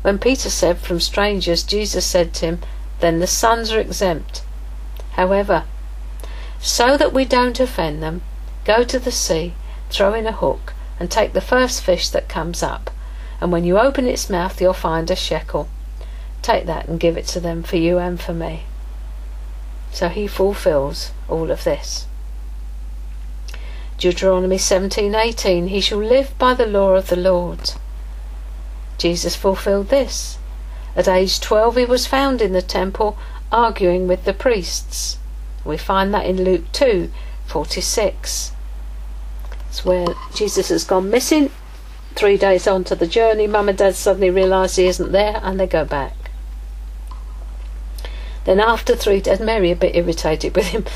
When 0.00 0.18
Peter 0.18 0.48
said, 0.48 0.78
From 0.78 0.98
strangers, 0.98 1.62
Jesus 1.62 2.06
said 2.06 2.32
to 2.34 2.46
him, 2.46 2.60
Then 3.00 3.20
the 3.20 3.26
sons 3.26 3.70
are 3.70 3.80
exempt. 3.80 4.42
However, 5.12 5.64
so 6.58 6.96
that 6.96 7.12
we 7.12 7.24
don't 7.24 7.60
offend 7.60 8.02
them, 8.02 8.22
Go 8.64 8.84
to 8.84 8.98
the 8.98 9.10
sea, 9.10 9.54
throw 9.90 10.14
in 10.14 10.26
a 10.26 10.32
hook, 10.32 10.72
and 11.00 11.10
take 11.10 11.32
the 11.32 11.40
first 11.40 11.82
fish 11.82 12.08
that 12.10 12.28
comes 12.28 12.62
up, 12.62 12.90
and 13.40 13.50
when 13.50 13.64
you 13.64 13.78
open 13.78 14.06
its 14.06 14.30
mouth 14.30 14.60
you'll 14.60 14.72
find 14.72 15.10
a 15.10 15.16
shekel. 15.16 15.68
Take 16.42 16.66
that 16.66 16.86
and 16.86 17.00
give 17.00 17.16
it 17.16 17.26
to 17.28 17.40
them 17.40 17.62
for 17.62 17.76
you 17.76 17.98
and 17.98 18.20
for 18.20 18.32
me. 18.32 18.62
So 19.90 20.08
he 20.08 20.26
fulfills 20.28 21.10
all 21.28 21.50
of 21.50 21.64
this. 21.64 22.06
Deuteronomy 24.02 24.58
17:18 24.58 25.68
He 25.68 25.80
shall 25.80 26.02
live 26.02 26.36
by 26.36 26.54
the 26.54 26.66
law 26.66 26.94
of 26.94 27.06
the 27.06 27.14
Lord. 27.14 27.74
Jesus 28.98 29.36
fulfilled 29.36 29.90
this. 29.90 30.38
At 30.96 31.06
age 31.06 31.38
12, 31.38 31.76
he 31.76 31.84
was 31.84 32.04
found 32.04 32.42
in 32.42 32.52
the 32.52 32.62
temple 32.62 33.16
arguing 33.52 34.08
with 34.08 34.24
the 34.24 34.32
priests. 34.32 35.18
We 35.64 35.76
find 35.76 36.12
that 36.12 36.26
in 36.26 36.42
Luke 36.42 36.64
2 36.72 37.12
46. 37.46 38.50
It's 39.68 39.84
where 39.84 40.08
Jesus 40.34 40.70
has 40.70 40.82
gone 40.82 41.08
missing. 41.08 41.52
Three 42.16 42.36
days 42.36 42.66
on 42.66 42.82
to 42.84 42.96
the 42.96 43.06
journey, 43.06 43.46
mum 43.46 43.68
and 43.68 43.78
dad 43.78 43.94
suddenly 43.94 44.30
realise 44.30 44.74
he 44.74 44.86
isn't 44.86 45.12
there 45.12 45.38
and 45.44 45.60
they 45.60 45.68
go 45.68 45.84
back. 45.84 46.16
Then, 48.46 48.58
after 48.58 48.96
three 48.96 49.20
days, 49.20 49.38
Mary 49.38 49.70
a 49.70 49.76
bit 49.76 49.94
irritated 49.94 50.56
with 50.56 50.66
him. 50.66 50.86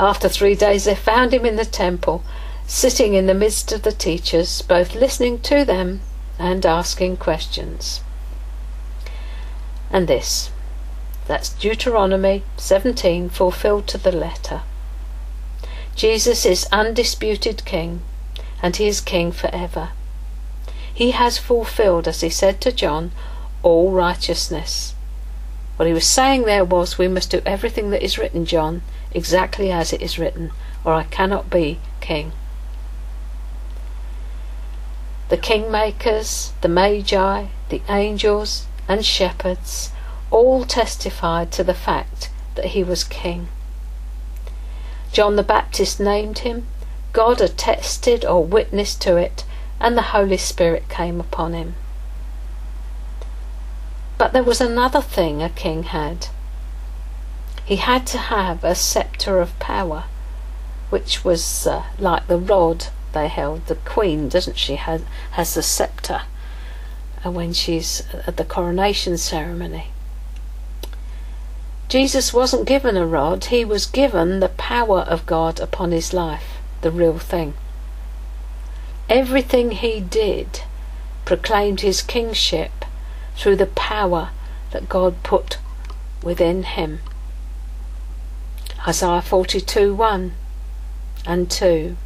After 0.00 0.30
three 0.30 0.54
days, 0.54 0.84
they 0.84 0.94
found 0.94 1.34
him 1.34 1.44
in 1.44 1.56
the 1.56 1.64
temple, 1.66 2.24
sitting 2.70 3.14
in 3.14 3.26
the 3.26 3.34
midst 3.34 3.72
of 3.72 3.82
the 3.82 3.90
teachers, 3.90 4.62
both 4.62 4.94
listening 4.94 5.40
to 5.40 5.64
them 5.64 6.00
and 6.38 6.64
asking 6.64 7.16
questions. 7.16 8.00
And 9.90 10.06
this 10.06 10.52
that's 11.26 11.48
Deuteronomy 11.48 12.44
17 12.56 13.28
fulfilled 13.28 13.88
to 13.88 13.98
the 13.98 14.12
letter. 14.12 14.62
Jesus 15.96 16.46
is 16.46 16.68
undisputed 16.70 17.64
King, 17.64 18.02
and 18.62 18.76
he 18.76 18.86
is 18.86 19.00
King 19.00 19.32
forever. 19.32 19.88
He 20.94 21.10
has 21.10 21.38
fulfilled, 21.38 22.06
as 22.06 22.20
he 22.20 22.30
said 22.30 22.60
to 22.60 22.70
John, 22.70 23.10
all 23.64 23.90
righteousness. 23.90 24.94
What 25.76 25.88
he 25.88 25.92
was 25.92 26.06
saying 26.06 26.44
there 26.44 26.64
was, 26.64 26.98
We 26.98 27.08
must 27.08 27.32
do 27.32 27.42
everything 27.44 27.90
that 27.90 28.04
is 28.04 28.16
written, 28.16 28.46
John, 28.46 28.82
exactly 29.12 29.72
as 29.72 29.92
it 29.92 30.00
is 30.00 30.20
written, 30.20 30.52
or 30.84 30.94
I 30.94 31.02
cannot 31.02 31.50
be 31.50 31.80
king. 32.00 32.32
The 35.30 35.38
kingmakers, 35.38 36.50
the 36.60 36.68
magi, 36.68 37.46
the 37.68 37.82
angels, 37.88 38.66
and 38.88 39.06
shepherds 39.06 39.92
all 40.32 40.64
testified 40.64 41.52
to 41.52 41.62
the 41.62 41.72
fact 41.72 42.30
that 42.56 42.66
he 42.74 42.82
was 42.82 43.04
king. 43.04 43.46
John 45.12 45.36
the 45.36 45.44
Baptist 45.44 46.00
named 46.00 46.40
him, 46.40 46.66
God 47.12 47.40
attested 47.40 48.24
or 48.24 48.44
witnessed 48.44 49.00
to 49.02 49.16
it, 49.16 49.44
and 49.78 49.96
the 49.96 50.10
Holy 50.10 50.36
Spirit 50.36 50.88
came 50.88 51.20
upon 51.20 51.52
him. 51.52 51.76
But 54.18 54.32
there 54.32 54.42
was 54.42 54.60
another 54.60 55.00
thing 55.00 55.44
a 55.44 55.48
king 55.48 55.84
had. 55.84 56.26
He 57.64 57.76
had 57.76 58.04
to 58.08 58.18
have 58.18 58.64
a 58.64 58.74
sceptre 58.74 59.40
of 59.40 59.56
power, 59.60 60.06
which 60.90 61.24
was 61.24 61.68
uh, 61.68 61.84
like 62.00 62.26
the 62.26 62.36
rod 62.36 62.86
they 63.12 63.28
held. 63.28 63.66
The 63.66 63.74
queen, 63.74 64.28
doesn't 64.28 64.58
she, 64.58 64.76
has, 64.76 65.02
has 65.32 65.54
the 65.54 65.62
sceptre 65.62 66.22
uh, 67.24 67.30
when 67.30 67.52
she's 67.52 68.02
at 68.26 68.36
the 68.36 68.44
coronation 68.44 69.18
ceremony. 69.18 69.88
Jesus 71.88 72.32
wasn't 72.32 72.68
given 72.68 72.96
a 72.96 73.06
rod, 73.06 73.46
he 73.46 73.64
was 73.64 73.84
given 73.84 74.38
the 74.38 74.48
power 74.50 75.00
of 75.00 75.26
God 75.26 75.58
upon 75.58 75.90
his 75.90 76.12
life, 76.12 76.58
the 76.82 76.90
real 76.90 77.18
thing. 77.18 77.54
Everything 79.08 79.72
he 79.72 79.98
did 79.98 80.60
proclaimed 81.24 81.80
his 81.80 82.00
kingship 82.00 82.70
through 83.34 83.56
the 83.56 83.66
power 83.66 84.30
that 84.70 84.88
God 84.88 85.22
put 85.24 85.58
within 86.22 86.62
him. 86.62 87.00
Isaiah 88.86 89.20
42 89.20 89.94
1 89.94 90.32
and 91.26 91.50
2. 91.50 91.96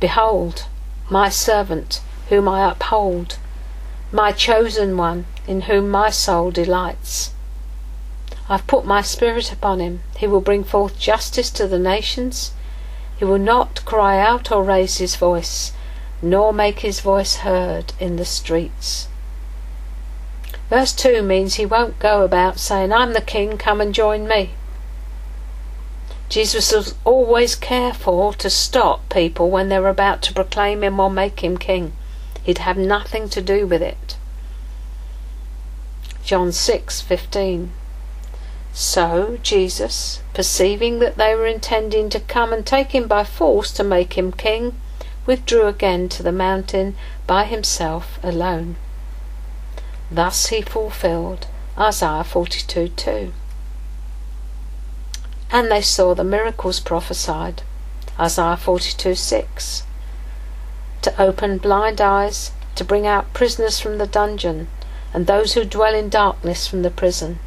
Behold, 0.00 0.64
my 1.10 1.28
servant, 1.28 2.00
whom 2.30 2.48
I 2.48 2.70
uphold, 2.70 3.36
my 4.10 4.32
chosen 4.32 4.96
one, 4.96 5.26
in 5.46 5.62
whom 5.62 5.90
my 5.90 6.08
soul 6.08 6.50
delights. 6.50 7.32
I've 8.48 8.66
put 8.66 8.84
my 8.84 9.02
spirit 9.02 9.52
upon 9.52 9.78
him. 9.78 10.00
He 10.16 10.26
will 10.26 10.40
bring 10.40 10.64
forth 10.64 10.98
justice 10.98 11.50
to 11.50 11.68
the 11.68 11.78
nations. 11.78 12.52
He 13.18 13.24
will 13.24 13.38
not 13.38 13.84
cry 13.84 14.18
out 14.18 14.50
or 14.50 14.64
raise 14.64 14.96
his 14.96 15.14
voice, 15.16 15.72
nor 16.20 16.52
make 16.52 16.80
his 16.80 17.00
voice 17.00 17.36
heard 17.36 17.92
in 18.00 18.16
the 18.16 18.24
streets. 18.24 19.06
Verse 20.70 20.92
2 20.92 21.22
means 21.22 21.54
he 21.54 21.66
won't 21.66 21.98
go 21.98 22.22
about 22.22 22.58
saying, 22.58 22.92
I'm 22.92 23.12
the 23.12 23.20
king, 23.20 23.58
come 23.58 23.80
and 23.80 23.94
join 23.94 24.26
me. 24.26 24.50
Jesus 26.30 26.72
was 26.72 26.94
always 27.04 27.54
careful 27.54 28.32
to 28.32 28.48
stop 28.48 29.08
people 29.10 29.50
when 29.50 29.68
they 29.68 29.78
were 29.78 29.88
about 29.88 30.22
to 30.22 30.32
proclaim 30.32 30.82
him 30.82 30.98
or 30.98 31.10
make 31.10 31.44
him 31.44 31.58
king. 31.58 31.92
He'd 32.44 32.58
have 32.58 32.78
nothing 32.78 33.28
to 33.30 33.42
do 33.42 33.66
with 33.66 33.82
it. 33.82 34.16
John 36.24 36.52
6:15 36.52 37.70
so 38.72 39.38
Jesus, 39.42 40.20
perceiving 40.32 41.00
that 41.00 41.16
they 41.16 41.34
were 41.34 41.46
intending 41.46 42.08
to 42.10 42.20
come 42.20 42.52
and 42.52 42.64
take 42.64 42.92
him 42.92 43.08
by 43.08 43.24
force 43.24 43.72
to 43.72 43.82
make 43.82 44.16
him 44.16 44.30
king, 44.30 44.80
withdrew 45.26 45.66
again 45.66 46.08
to 46.10 46.22
the 46.22 46.30
mountain 46.30 46.94
by 47.26 47.44
himself 47.44 48.20
alone. 48.22 48.76
Thus 50.10 50.46
he 50.46 50.62
fulfilled 50.62 51.48
Isaiah 51.76 52.22
42 52.22 52.88
2. 52.88 53.32
And 55.52 55.70
they 55.70 55.82
saw 55.82 56.14
the 56.14 56.24
miracles 56.24 56.80
prophesied, 56.80 57.62
Isaiah 58.18 58.56
42 58.56 59.14
6. 59.14 59.82
To 61.02 61.22
open 61.22 61.58
blind 61.58 62.00
eyes, 62.00 62.52
to 62.74 62.84
bring 62.84 63.06
out 63.06 63.32
prisoners 63.34 63.80
from 63.80 63.98
the 63.98 64.06
dungeon, 64.06 64.68
and 65.12 65.26
those 65.26 65.54
who 65.54 65.64
dwell 65.64 65.94
in 65.94 66.08
darkness 66.08 66.66
from 66.66 66.82
the 66.82 66.90
prison 66.90 67.38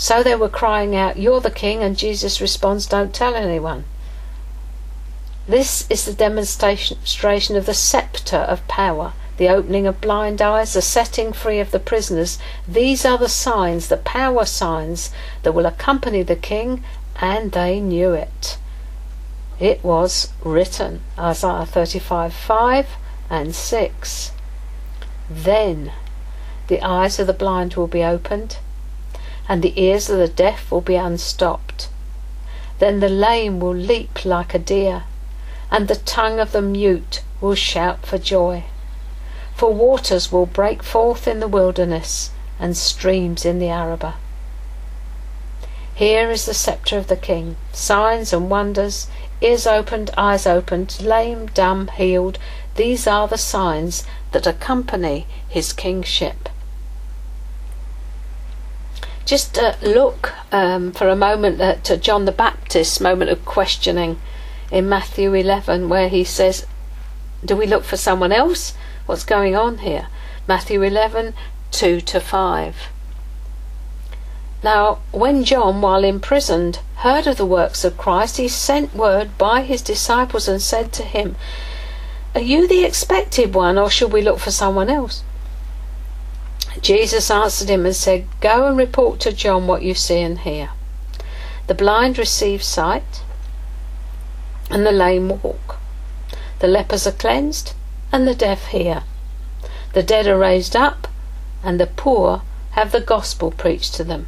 so 0.00 0.22
they 0.22 0.34
were 0.34 0.48
crying 0.48 0.96
out, 0.96 1.18
You're 1.18 1.42
the 1.42 1.50
king, 1.50 1.82
and 1.82 1.94
Jesus 1.94 2.40
responds, 2.40 2.86
Don't 2.86 3.14
tell 3.14 3.34
anyone. 3.34 3.84
This 5.46 5.86
is 5.90 6.06
the 6.06 6.14
demonstration 6.14 7.56
of 7.56 7.66
the 7.66 7.74
sceptre 7.74 8.38
of 8.38 8.66
power, 8.66 9.12
the 9.40 9.48
opening 9.48 9.86
of 9.86 10.02
blind 10.02 10.42
eyes, 10.42 10.74
the 10.74 10.82
setting 10.82 11.32
free 11.32 11.60
of 11.60 11.70
the 11.70 11.80
prisoners. 11.80 12.38
These 12.68 13.06
are 13.06 13.16
the 13.16 13.26
signs, 13.26 13.88
the 13.88 13.96
power 13.96 14.44
signs, 14.44 15.10
that 15.44 15.52
will 15.52 15.64
accompany 15.64 16.22
the 16.22 16.36
king, 16.36 16.84
and 17.16 17.52
they 17.52 17.80
knew 17.80 18.12
it. 18.12 18.58
It 19.58 19.82
was 19.82 20.28
written, 20.44 21.00
Isaiah 21.18 21.64
35 21.64 22.34
5 22.34 22.86
and 23.30 23.54
6. 23.54 24.32
Then 25.30 25.90
the 26.68 26.82
eyes 26.82 27.18
of 27.18 27.26
the 27.26 27.32
blind 27.32 27.76
will 27.76 27.86
be 27.86 28.04
opened 28.04 28.58
and 29.48 29.62
the 29.62 29.80
ears 29.80 30.10
of 30.10 30.18
the 30.18 30.28
deaf 30.28 30.70
will 30.70 30.82
be 30.82 30.96
unstopped. 30.96 31.88
Then 32.78 33.00
the 33.00 33.08
lame 33.08 33.58
will 33.58 33.74
leap 33.74 34.26
like 34.26 34.52
a 34.52 34.58
deer, 34.58 35.04
and 35.70 35.88
the 35.88 35.96
tongue 35.96 36.38
of 36.38 36.52
the 36.52 36.60
mute 36.60 37.22
will 37.40 37.54
shout 37.54 38.04
for 38.04 38.18
joy. 38.18 38.64
For 39.60 39.74
waters 39.74 40.32
will 40.32 40.46
break 40.46 40.82
forth 40.82 41.28
in 41.28 41.40
the 41.40 41.46
wilderness, 41.46 42.30
and 42.58 42.74
streams 42.74 43.44
in 43.44 43.58
the 43.58 43.68
Arabah. 43.68 44.14
Here 45.94 46.30
is 46.30 46.46
the 46.46 46.54
sceptre 46.54 46.96
of 46.96 47.08
the 47.08 47.16
king, 47.16 47.56
signs 47.70 48.32
and 48.32 48.48
wonders, 48.48 49.08
ears 49.42 49.66
opened, 49.66 50.12
eyes 50.16 50.46
opened, 50.46 51.02
lame, 51.02 51.48
dumb, 51.48 51.88
healed. 51.88 52.38
These 52.76 53.06
are 53.06 53.28
the 53.28 53.36
signs 53.36 54.04
that 54.32 54.46
accompany 54.46 55.26
his 55.46 55.74
kingship 55.74 56.48
just 59.26 59.58
uh, 59.58 59.74
look 59.82 60.32
um, 60.50 60.90
for 60.90 61.10
a 61.10 61.14
moment 61.14 61.60
at 61.60 61.90
uh, 61.90 61.96
John 61.98 62.24
the 62.24 62.32
Baptist's 62.32 62.98
moment 62.98 63.30
of 63.30 63.44
questioning 63.44 64.18
in 64.72 64.88
Matthew 64.88 65.34
11, 65.34 65.90
where 65.90 66.08
he 66.08 66.24
says, 66.24 66.66
Do 67.44 67.56
we 67.56 67.66
look 67.66 67.84
for 67.84 67.98
someone 67.98 68.32
else? 68.32 68.72
What's 69.10 69.24
going 69.24 69.56
on 69.56 69.78
here? 69.78 70.06
Matthew 70.46 70.82
11, 70.82 71.34
2 71.72 72.00
to 72.00 72.20
5. 72.20 72.76
Now, 74.62 75.00
when 75.10 75.42
John, 75.42 75.80
while 75.80 76.04
imprisoned, 76.04 76.78
heard 76.98 77.26
of 77.26 77.36
the 77.36 77.44
works 77.44 77.82
of 77.82 77.98
Christ, 77.98 78.36
he 78.36 78.46
sent 78.46 78.94
word 78.94 79.36
by 79.36 79.62
his 79.62 79.82
disciples 79.82 80.46
and 80.46 80.62
said 80.62 80.92
to 80.92 81.02
him, 81.02 81.34
Are 82.36 82.40
you 82.40 82.68
the 82.68 82.84
expected 82.84 83.52
one, 83.52 83.78
or 83.78 83.90
should 83.90 84.12
we 84.12 84.22
look 84.22 84.38
for 84.38 84.52
someone 84.52 84.88
else? 84.88 85.24
Jesus 86.80 87.32
answered 87.32 87.68
him 87.68 87.84
and 87.84 87.96
said, 87.96 88.28
Go 88.40 88.68
and 88.68 88.78
report 88.78 89.18
to 89.22 89.32
John 89.32 89.66
what 89.66 89.82
you 89.82 89.94
see 89.94 90.20
and 90.20 90.38
hear. 90.38 90.70
The 91.66 91.74
blind 91.74 92.16
receive 92.16 92.62
sight, 92.62 93.24
and 94.70 94.86
the 94.86 94.92
lame 94.92 95.42
walk. 95.42 95.78
The 96.60 96.68
lepers 96.68 97.08
are 97.08 97.12
cleansed, 97.12 97.74
and 98.12 98.26
the 98.26 98.34
deaf 98.34 98.66
hear. 98.68 99.02
The 99.92 100.02
dead 100.02 100.26
are 100.26 100.38
raised 100.38 100.76
up, 100.76 101.08
and 101.62 101.80
the 101.80 101.86
poor 101.86 102.42
have 102.72 102.92
the 102.92 103.00
gospel 103.00 103.50
preached 103.50 103.94
to 103.94 104.04
them. 104.04 104.26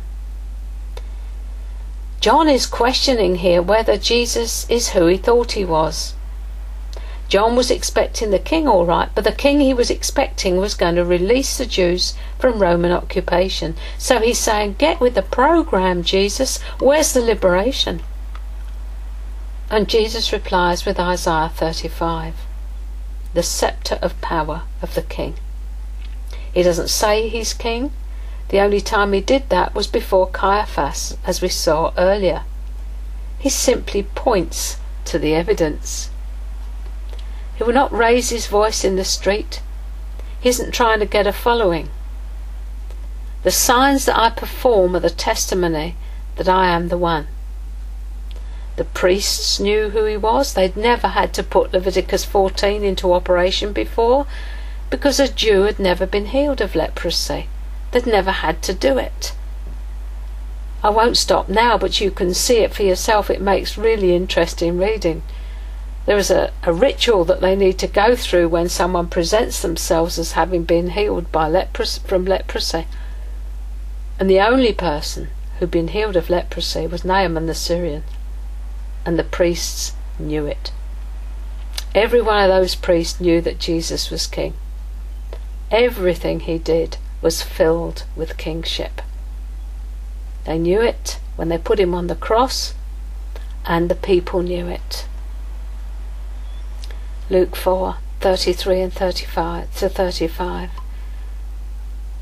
John 2.21 2.49
is 2.49 2.67
questioning 2.67 3.37
here 3.37 3.63
whether 3.63 3.97
Jesus 3.97 4.67
is 4.69 4.91
who 4.91 5.07
he 5.07 5.17
thought 5.17 5.53
he 5.53 5.65
was. 5.65 6.15
John 7.29 7.57
was 7.57 7.71
expecting 7.71 8.31
the 8.31 8.39
king 8.39 8.69
all 8.69 8.85
right, 8.85 9.09
but 9.15 9.25
the 9.25 9.33
king 9.33 9.61
he 9.61 9.73
was 9.73 9.91
expecting 9.91 10.57
was 10.57 10.75
going 10.75 10.97
to 10.97 11.05
release 11.05 11.57
the 11.57 11.67
Jews 11.67 12.15
from 12.39 12.59
Roman 12.59 12.93
occupation. 12.93 13.75
So 13.99 14.21
he's 14.21 14.39
saying, 14.39 14.77
Get 14.79 15.01
with 15.01 15.15
the 15.15 15.23
program, 15.23 16.03
Jesus. 16.03 16.59
Where's 16.79 17.13
the 17.13 17.23
liberation? 17.23 18.03
And 19.71 19.89
Jesus 19.89 20.33
replies 20.33 20.85
with 20.85 21.01
Isaiah 21.01 21.49
35 21.49 22.35
the 23.35 23.43
sceptre 23.43 23.99
of 24.03 24.21
power 24.21 24.63
of 24.81 24.95
the 24.95 25.03
king. 25.03 25.35
He 26.53 26.63
doesn't 26.63 26.89
say 26.89 27.29
he's 27.29 27.55
king. 27.55 27.93
The 28.49 28.61
only 28.61 28.81
time 28.81 29.13
he 29.13 29.21
did 29.21 29.49
that 29.49 29.75
was 29.75 29.87
before 29.87 30.29
Caiaphas, 30.29 31.17
as 31.25 31.41
we 31.41 31.49
saw 31.49 31.93
earlier. 31.97 32.43
He 33.39 33.49
simply 33.49 34.03
points 34.03 34.77
to 35.07 35.19
the 35.19 35.35
evidence. 35.35 36.11
He 37.57 37.65
will 37.65 37.73
not 37.73 37.93
raise 37.93 38.31
his 38.31 38.47
voice 38.47 38.85
in 38.85 38.97
the 38.97 39.05
street. 39.05 39.63
He 40.41 40.49
isn't 40.49 40.73
trying 40.73 41.01
to 41.01 41.07
get 41.07 41.27
a 41.27 41.33
following. 41.33 41.89
The 43.43 43.51
signs 43.51 44.05
that 44.05 44.19
I 44.19 44.31
perform 44.31 44.95
are 44.95 45.01
the 45.01 45.11
testimony 45.11 45.97
that 46.37 46.49
I 46.49 46.69
am 46.69 46.89
the 46.89 46.99
one. 46.99 47.29
The 48.83 48.89
priests 48.89 49.61
knew 49.61 49.91
who 49.91 50.07
he 50.07 50.17
was. 50.17 50.55
They'd 50.55 50.77
never 50.77 51.07
had 51.07 51.33
to 51.35 51.45
put 51.45 51.73
Leviticus 51.73 52.25
14 52.25 52.83
into 52.83 53.13
operation 53.13 53.73
before 53.73 54.27
because 54.91 55.21
a 55.21 55.29
Jew 55.29 55.63
had 55.63 55.79
never 55.79 56.05
been 56.05 56.27
healed 56.27 56.61
of 56.61 56.75
leprosy. 56.75 57.47
They'd 57.93 58.09
never 58.09 58.33
had 58.33 58.61
to 58.63 58.75
do 58.75 58.99
it. 58.99 59.35
I 60.83 60.91
won't 60.91 61.17
stop 61.17 61.49
now, 61.49 61.79
but 61.79 62.01
you 62.01 62.11
can 62.11 62.35
see 62.35 62.57
it 62.57 62.75
for 62.75 62.83
yourself. 62.83 63.31
It 63.31 63.41
makes 63.41 63.79
really 63.79 64.17
interesting 64.17 64.79
reading. 64.79 65.23
There 66.07 66.19
is 66.19 66.33
a, 66.33 66.51
a 66.65 66.73
ritual 66.73 67.25
that 67.27 67.41
they 67.41 67.55
need 67.55 67.79
to 67.79 67.87
go 67.87 68.17
through 68.17 68.49
when 68.49 68.69
someone 68.69 69.07
presents 69.07 69.63
themselves 69.63 70.19
as 70.19 70.33
having 70.33 70.65
been 70.65 70.91
healed 70.91 71.31
by 71.31 71.49
lepros- 71.49 72.01
from 72.01 72.25
leprosy. 72.25 72.89
And 74.19 74.29
the 74.29 74.41
only 74.41 74.73
person 74.73 75.29
who'd 75.61 75.71
been 75.71 75.95
healed 75.95 76.17
of 76.17 76.29
leprosy 76.29 76.89
was 76.89 77.05
Naaman 77.05 77.47
the 77.47 77.55
Syrian. 77.55 78.03
And 79.05 79.19
the 79.19 79.25
priests 79.25 79.95
knew 80.19 80.47
it. 80.47 80.73
Every 81.95 82.23
one 82.23 82.43
of 82.43 82.49
those 82.49 82.75
priests 82.75 83.21
knew 83.21 83.41
that 83.41 83.59
Jesus 83.59 84.11
was 84.11 84.27
king. 84.27 84.55
Everything 85.71 86.41
he 86.41 86.59
did 86.59 86.97
was 87.21 87.43
filled 87.43 88.05
with 88.17 88.37
kingship. 88.37 89.03
They 90.45 90.59
knew 90.59 90.81
it 90.81 91.19
when 91.37 91.49
they 91.49 91.59
put 91.59 91.81
him 91.81 91.95
on 91.95 92.07
the 92.07 92.15
cross, 92.15 92.75
and 93.65 93.89
the 93.89 93.95
people 93.95 94.43
knew 94.43 94.67
it. 94.67 95.07
Luke 97.31 97.57
4 97.57 97.97
33 98.21 98.81
and 98.81 98.93
35 98.93 99.77
to 99.79 99.89
35. 99.89 100.71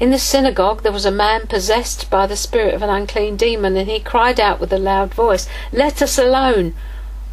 In 0.01 0.11
the 0.11 0.19
synagogue 0.19 0.83
there 0.83 0.93
was 0.93 1.05
a 1.05 1.11
man 1.11 1.47
possessed 1.47 2.09
by 2.09 2.27
the 2.27 2.35
spirit 2.35 2.73
of 2.73 2.81
an 2.81 2.89
unclean 2.89 3.37
demon, 3.37 3.77
and 3.77 3.87
he 3.87 4.01
cried 4.01 4.41
out 4.41 4.59
with 4.59 4.73
a 4.73 4.79
loud 4.79 5.13
voice, 5.13 5.47
Let 5.73 6.01
us 6.01 6.17
alone! 6.17 6.75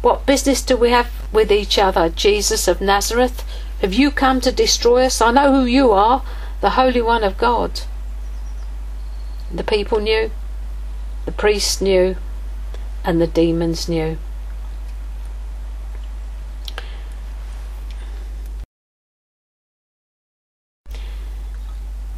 What 0.02 0.26
business 0.26 0.60
do 0.60 0.76
we 0.76 0.90
have 0.90 1.10
with 1.32 1.50
each 1.50 1.78
other, 1.78 2.10
Jesus 2.10 2.68
of 2.68 2.82
Nazareth? 2.82 3.42
Have 3.80 3.94
you 3.94 4.10
come 4.10 4.42
to 4.42 4.52
destroy 4.52 5.06
us? 5.06 5.22
I 5.22 5.30
know 5.30 5.50
who 5.50 5.64
you 5.64 5.92
are, 5.92 6.22
the 6.60 6.70
Holy 6.70 7.00
One 7.00 7.24
of 7.24 7.38
God. 7.38 7.80
The 9.50 9.64
people 9.64 9.98
knew, 9.98 10.30
the 11.24 11.32
priests 11.32 11.80
knew, 11.80 12.16
and 13.02 13.18
the 13.18 13.26
demons 13.26 13.88
knew. 13.88 14.18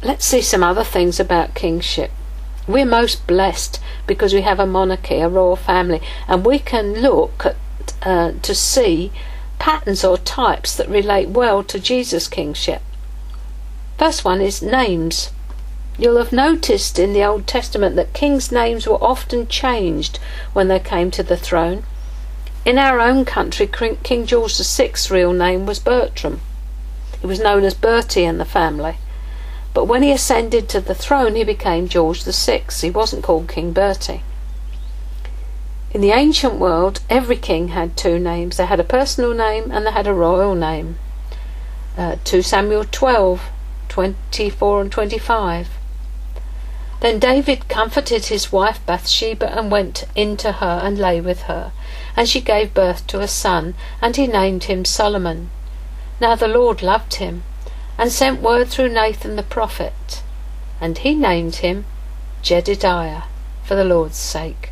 Let's 0.03 0.25
see 0.25 0.41
some 0.41 0.63
other 0.63 0.83
things 0.83 1.19
about 1.19 1.53
kingship. 1.53 2.09
We're 2.67 2.85
most 2.85 3.27
blessed 3.27 3.79
because 4.07 4.33
we 4.33 4.41
have 4.41 4.59
a 4.59 4.65
monarchy, 4.65 5.19
a 5.19 5.29
royal 5.29 5.55
family, 5.55 6.01
and 6.27 6.43
we 6.43 6.57
can 6.57 6.95
look 7.01 7.45
at, 7.45 7.55
uh, 8.01 8.31
to 8.41 8.55
see 8.55 9.11
patterns 9.59 10.03
or 10.03 10.17
types 10.17 10.75
that 10.75 10.89
relate 10.89 11.29
well 11.29 11.63
to 11.65 11.79
Jesus' 11.79 12.27
kingship. 12.27 12.81
First 13.99 14.25
one 14.25 14.41
is 14.41 14.63
names. 14.63 15.29
You'll 15.99 16.17
have 16.17 16.33
noticed 16.33 16.97
in 16.97 17.13
the 17.13 17.23
Old 17.23 17.45
Testament 17.45 17.95
that 17.95 18.13
kings' 18.13 18.51
names 18.51 18.87
were 18.87 19.03
often 19.03 19.47
changed 19.47 20.17
when 20.53 20.67
they 20.67 20.79
came 20.79 21.11
to 21.11 21.21
the 21.21 21.37
throne. 21.37 21.83
In 22.65 22.79
our 22.79 22.99
own 22.99 23.23
country, 23.23 23.67
King 23.67 24.25
George 24.25 24.57
VI's 24.57 25.11
real 25.11 25.31
name 25.31 25.67
was 25.67 25.77
Bertram. 25.77 26.41
He 27.19 27.27
was 27.27 27.39
known 27.39 27.63
as 27.63 27.75
Bertie 27.75 28.23
in 28.23 28.39
the 28.39 28.45
family. 28.45 28.97
But 29.73 29.85
when 29.85 30.03
he 30.03 30.11
ascended 30.11 30.67
to 30.69 30.81
the 30.81 30.95
throne, 30.95 31.35
he 31.35 31.43
became 31.43 31.87
George 31.87 32.23
VI. 32.23 32.63
He 32.81 32.89
wasn't 32.89 33.23
called 33.23 33.47
King 33.47 33.71
Bertie. 33.71 34.23
In 35.91 36.01
the 36.01 36.11
ancient 36.11 36.55
world, 36.55 36.99
every 37.09 37.37
king 37.37 37.69
had 37.69 37.95
two 37.95 38.19
names. 38.19 38.57
They 38.57 38.65
had 38.65 38.79
a 38.79 38.85
personal 38.85 39.33
name 39.33 39.71
and 39.71 39.85
they 39.85 39.91
had 39.91 40.07
a 40.07 40.13
royal 40.13 40.55
name. 40.55 40.97
Uh, 41.97 42.17
2 42.23 42.41
Samuel 42.41 42.85
12, 42.91 43.49
24 43.87 44.81
and 44.81 44.91
25. 44.91 45.69
Then 47.01 47.19
David 47.19 47.67
comforted 47.67 48.25
his 48.25 48.51
wife 48.51 48.85
Bathsheba 48.85 49.57
and 49.57 49.71
went 49.71 50.05
in 50.15 50.37
to 50.37 50.53
her 50.53 50.81
and 50.83 50.97
lay 50.97 51.19
with 51.19 51.43
her. 51.43 51.71
And 52.15 52.29
she 52.29 52.41
gave 52.41 52.73
birth 52.73 53.07
to 53.07 53.21
a 53.21 53.27
son, 53.27 53.73
and 54.01 54.15
he 54.15 54.27
named 54.27 54.65
him 54.65 54.85
Solomon. 54.85 55.49
Now 56.19 56.35
the 56.35 56.47
Lord 56.47 56.81
loved 56.81 57.15
him 57.15 57.43
and 57.97 58.11
sent 58.11 58.41
word 58.41 58.67
through 58.67 58.89
Nathan 58.89 59.35
the 59.35 59.43
prophet, 59.43 60.23
and 60.79 60.97
he 60.97 61.13
named 61.13 61.57
him 61.57 61.85
Jedidiah 62.41 63.23
for 63.63 63.75
the 63.75 63.83
Lord's 63.83 64.17
sake. 64.17 64.71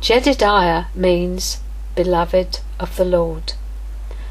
Jedidiah 0.00 0.86
means 0.94 1.60
beloved 1.96 2.60
of 2.78 2.96
the 2.96 3.04
Lord. 3.04 3.54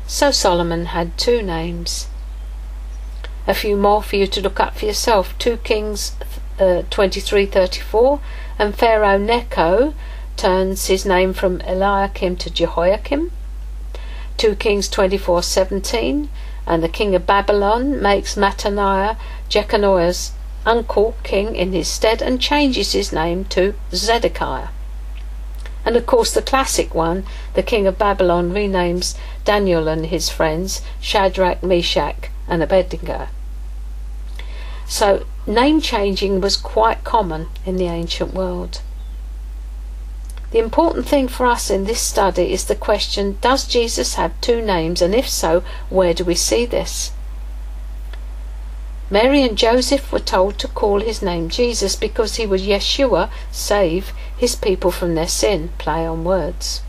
So 0.08 0.32
Solomon 0.32 0.86
had 0.88 1.18
two 1.18 1.42
names. 1.42 2.08
A 3.46 3.54
few 3.54 3.76
more 3.76 4.02
for 4.02 4.16
you 4.16 4.28
to 4.28 4.42
look 4.42 4.60
up 4.60 4.78
for 4.78 4.86
yourself. 4.86 5.38
2 5.38 5.58
Kings 5.58 6.14
uh, 6.60 6.84
23:34 6.90 8.20
and 8.58 8.76
Pharaoh 8.76 9.18
Necho 9.18 9.94
turns 10.38 10.88
his 10.88 11.06
name 11.06 11.34
from 11.34 11.62
Eliakim 11.62 12.38
to 12.38 12.50
Jehoiakim. 12.50 13.32
2 14.38 14.56
Kings 14.56 14.88
24:17 14.90 16.30
and 16.68 16.84
the 16.84 16.90
king 16.90 17.16
of 17.16 17.26
Babylon 17.26 18.02
makes 18.02 18.36
Mattaniah, 18.36 19.16
Jeconiah's 19.50 20.34
uncle, 20.66 21.16
king 21.24 21.56
in 21.56 21.72
his 21.72 21.88
stead 21.88 22.22
and 22.22 22.42
changes 22.42 22.92
his 22.92 23.14
name 23.14 23.46
to 23.46 23.74
Zedekiah. 23.94 24.68
And 25.86 25.96
of 25.96 26.06
course, 26.06 26.34
the 26.34 26.42
classic 26.42 26.94
one, 26.94 27.26
the 27.54 27.64
king 27.64 27.88
of 27.88 27.98
Babylon 27.98 28.52
renames 28.52 29.18
Daniel 29.46 29.88
and 29.88 30.08
his 30.08 30.30
friends 30.30 30.82
Shadrach, 31.00 31.64
Meshach, 31.64 32.30
and 32.50 32.62
Abednego. 32.62 33.30
So, 34.86 35.26
name 35.46 35.80
changing 35.80 36.42
was 36.42 36.58
quite 36.58 37.06
common 37.06 37.48
in 37.66 37.78
the 37.78 37.88
ancient 37.88 38.34
world. 38.34 38.82
The 40.52 40.60
important 40.60 41.06
thing 41.06 41.28
for 41.28 41.46
us 41.46 41.70
in 41.70 41.84
this 41.84 42.00
study 42.00 42.54
is 42.54 42.66
the 42.66 42.76
question 42.76 43.38
Does 43.42 43.68
Jesus 43.68 44.16
have 44.16 44.40
two 44.40 44.62
names, 44.62 45.02
and 45.02 45.14
if 45.14 45.28
so, 45.28 45.62
where 45.90 46.14
do 46.14 46.24
we 46.24 46.36
see 46.36 46.66
this? 46.66 47.12
Mary 49.10 49.42
and 49.42 49.58
Joseph 49.58 50.10
were 50.10 50.20
told 50.20 50.58
to 50.60 50.70
call 50.70 51.02
his 51.02 51.22
name 51.22 51.50
Jesus 51.50 51.98
because 51.98 52.36
he 52.36 52.46
was 52.46 52.62
Yeshua, 52.62 53.30
save 53.52 54.14
his 54.38 54.56
people 54.56 54.90
from 54.90 55.16
their 55.16 55.28
sin, 55.28 55.70
play 55.78 56.06
on 56.06 56.24
words. 56.24 56.82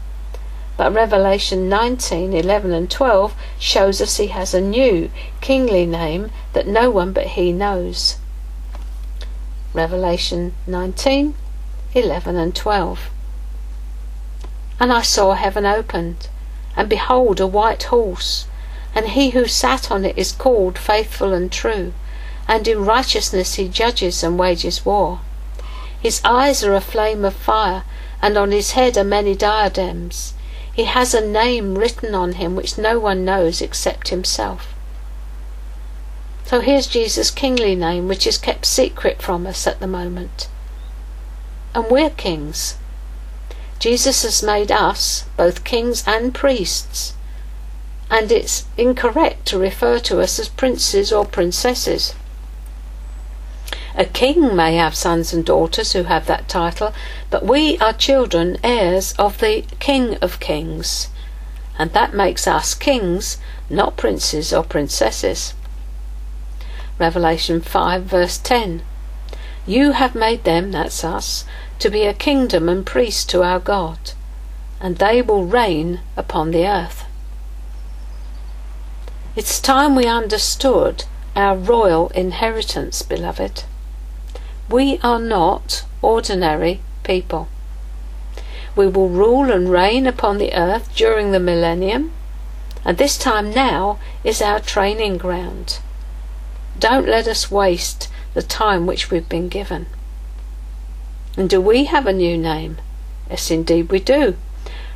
But 0.77 0.93
Revelation 0.93 1.69
19, 1.69 2.33
11 2.33 2.73
and 2.73 2.89
12 2.89 3.35
shows 3.59 4.01
us 4.01 4.19
he 4.19 4.29
has 4.29 4.55
a 4.55 4.61
new, 4.61 5.11
kingly 5.41 5.85
name 5.85 6.31
that 6.53 6.69
no 6.69 6.91
one 6.91 7.13
but 7.13 7.29
he 7.29 7.53
knows. 7.53 8.19
Revelation 9.75 10.55
19, 10.69 11.35
11 11.95 12.37
and 12.37 12.55
12. 12.55 13.11
And 14.81 14.93
I 14.93 15.03
saw 15.03 15.35
heaven 15.35 15.67
opened, 15.67 16.29
and 16.77 16.89
behold 16.89 17.41
a 17.41 17.47
white 17.47 17.85
horse, 17.85 18.47
and 18.95 19.09
he 19.09 19.31
who 19.31 19.47
sat 19.47 19.91
on 19.91 20.05
it 20.05 20.17
is 20.17 20.33
called 20.33 20.79
faithful 20.79 21.33
and 21.33 21.51
true, 21.51 21.93
and 22.47 22.67
in 22.67 22.85
righteousness 22.85 23.55
he 23.55 23.69
judges 23.69 24.23
and 24.23 24.39
wages 24.39 24.85
war. 24.87 25.21
His 26.01 26.21
eyes 26.25 26.63
are 26.63 26.75
a 26.75 26.81
flame 26.81 27.25
of 27.25 27.35
fire, 27.35 27.83
and 28.23 28.37
on 28.37 28.53
his 28.53 28.73
head 28.73 28.97
are 28.97 29.05
many 29.05 29.35
diadems. 29.35 30.35
He 30.73 30.85
has 30.85 31.13
a 31.13 31.21
name 31.21 31.77
written 31.77 32.15
on 32.15 32.35
him 32.35 32.55
which 32.55 32.79
no 32.79 33.01
one 33.01 33.25
knows 33.25 33.61
except 33.61 34.09
himself. 34.09 34.75
So 36.45 36.61
here's 36.61 36.87
Jesus' 36.87 37.31
kingly 37.31 37.75
name, 37.75 38.09
which 38.09 38.27
is 38.27 38.39
kept 38.39 38.65
secret 38.65 39.21
from 39.21 39.47
us 39.47 39.67
at 39.67 39.81
the 39.81 39.87
moment. 39.87 40.49
And 41.75 41.91
we're 41.91 42.11
kings. 42.11 42.77
Jesus 43.79 44.23
has 44.23 44.43
made 44.43 44.73
us 44.73 45.25
both 45.37 45.65
kings 45.65 46.03
and 46.07 46.35
priests. 46.35 47.15
and 48.11 48.33
it's 48.33 48.65
incorrect 48.79 49.45
to 49.47 49.59
refer 49.59 49.99
to 49.99 50.21
us 50.21 50.39
as 50.39 50.49
princes 50.49 51.13
or 51.13 51.27
princesses. 51.27 52.15
A 53.95 54.05
king 54.05 54.57
may 54.57 54.77
have 54.77 54.95
sons 54.95 55.33
and 55.33 55.45
daughters 55.45 55.93
who 55.93 56.05
have 56.05 56.27
that 56.27 56.49
title, 56.49 56.95
but 57.31 57.45
we 57.45 57.77
are 57.79 57.93
children, 57.93 58.57
heirs 58.63 59.13
of 59.19 59.39
the 59.39 59.65
King 59.79 60.17
of 60.23 60.41
Kings. 60.41 61.09
And 61.79 61.93
that 61.93 62.15
makes 62.15 62.47
us 62.47 62.75
kings, 62.75 63.39
not 63.69 63.97
princes 63.97 64.53
or 64.53 64.63
princesses. 64.65 65.55
Revelation 66.99 67.61
5, 67.61 68.05
verse 68.05 68.39
10. 68.39 68.83
You 69.69 69.93
have 69.93 70.15
made 70.15 70.45
them, 70.45 70.73
that's 70.73 71.05
us, 71.05 71.45
to 71.81 71.91
be 71.91 72.07
a 72.07 72.15
kingdom 72.15 72.71
and 72.71 72.87
priests 72.87 73.23
to 73.27 73.43
our 73.43 73.61
God, 73.61 73.99
and 74.81 74.97
they 74.97 75.21
will 75.21 75.45
reign 75.45 76.01
upon 76.17 76.53
the 76.53 76.67
earth. 76.67 77.05
It's 79.37 79.61
time 79.61 79.95
we 79.95 80.07
understood 80.07 81.05
our 81.37 81.55
royal 81.55 82.09
inheritance, 82.15 83.03
beloved. 83.03 83.65
We 84.71 85.01
are 85.03 85.21
not 85.21 85.85
ordinary 86.01 86.81
people. 87.03 87.49
We 88.75 88.89
will 88.89 89.11
rule 89.11 89.53
and 89.53 89.71
reign 89.71 90.07
upon 90.07 90.39
the 90.39 90.55
earth 90.55 90.97
during 90.97 91.33
the 91.33 91.41
millennium, 91.41 92.13
and 92.87 92.97
this 92.97 93.19
time 93.19 93.51
now 93.51 93.99
is 94.25 94.41
our 94.41 94.61
training 94.61 95.19
ground. 95.19 95.81
Don't 96.79 97.07
let 97.07 97.29
us 97.29 97.51
waste 97.51 98.09
the 98.35 98.43
time 98.43 98.87
which 98.87 99.11
we've 99.11 99.29
been 99.29 99.49
given. 99.49 99.87
And 101.37 101.49
do 101.49 101.61
we 101.61 101.85
have 101.85 102.07
a 102.07 102.13
new 102.13 102.37
name? 102.37 102.79
Yes, 103.31 103.51
indeed 103.51 103.91
we 103.91 104.01
do. 104.01 104.37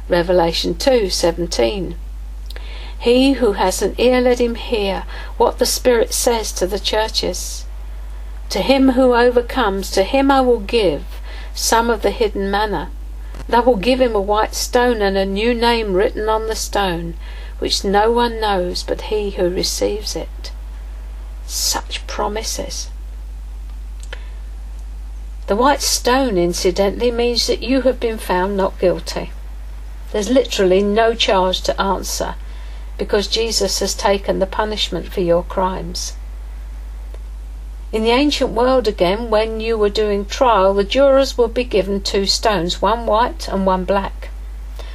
Revelation 0.09 0.75
2:17. 0.75 1.95
He 2.99 3.33
who 3.35 3.53
has 3.53 3.83
an 3.83 3.95
ear 3.99 4.21
let 4.21 4.41
him 4.41 4.55
hear 4.55 5.05
what 5.37 5.59
the 5.59 5.67
Spirit 5.67 6.13
says 6.15 6.53
to 6.53 6.67
the 6.67 6.79
churches. 6.79 7.65
To 8.51 8.61
him 8.61 8.91
who 8.91 9.15
overcomes, 9.15 9.91
to 9.93 10.05
him 10.05 10.31
I 10.31 10.41
will 10.41 10.61
give 10.61 11.05
some 11.55 11.91
of 11.91 12.03
the 12.03 12.11
hidden 12.11 12.51
manna. 12.51 12.91
And 13.47 13.57
I 13.57 13.61
will 13.61 13.77
give 13.77 14.01
him 14.01 14.15
a 14.15 14.21
white 14.21 14.55
stone 14.55 15.03
and 15.03 15.17
a 15.17 15.27
new 15.27 15.53
name 15.55 15.95
written 15.95 16.29
on 16.29 16.47
the 16.47 16.55
stone, 16.55 17.15
which 17.59 17.83
no 17.83 18.13
one 18.13 18.41
knows 18.41 18.83
but 18.83 19.03
he 19.03 19.31
who 19.31 19.49
receives 19.49 20.15
it. 20.15 20.53
Such 21.47 22.07
promises. 22.07 22.89
The 25.49 25.57
white 25.57 25.83
stone, 25.83 26.39
incidentally, 26.39 27.11
means 27.11 27.49
that 27.49 27.63
you 27.63 27.83
have 27.83 27.99
been 27.99 28.19
found 28.19 28.57
not 28.57 28.79
guilty. 28.79 29.33
There's 30.13 30.31
literally 30.31 30.83
no 30.83 31.15
charge 31.15 31.63
to 31.63 31.81
answer 31.81 32.37
because 32.97 33.27
Jesus 33.27 33.81
has 33.81 33.95
taken 33.95 34.39
the 34.39 34.47
punishment 34.47 35.13
for 35.13 35.21
your 35.21 35.43
crimes. 35.43 36.15
In 37.93 38.05
the 38.05 38.11
ancient 38.11 38.51
world 38.51 38.87
again, 38.87 39.31
when 39.31 39.61
you 39.61 39.77
were 39.77 39.91
doing 39.91 40.25
trial, 40.25 40.75
the 40.75 40.85
jurors 40.85 41.37
would 41.37 41.53
be 41.53 41.65
given 41.65 42.01
two 42.01 42.27
stones, 42.27 42.81
one 42.81 43.05
white 43.05 43.49
and 43.49 43.67
one 43.67 43.85
black. 43.85 44.31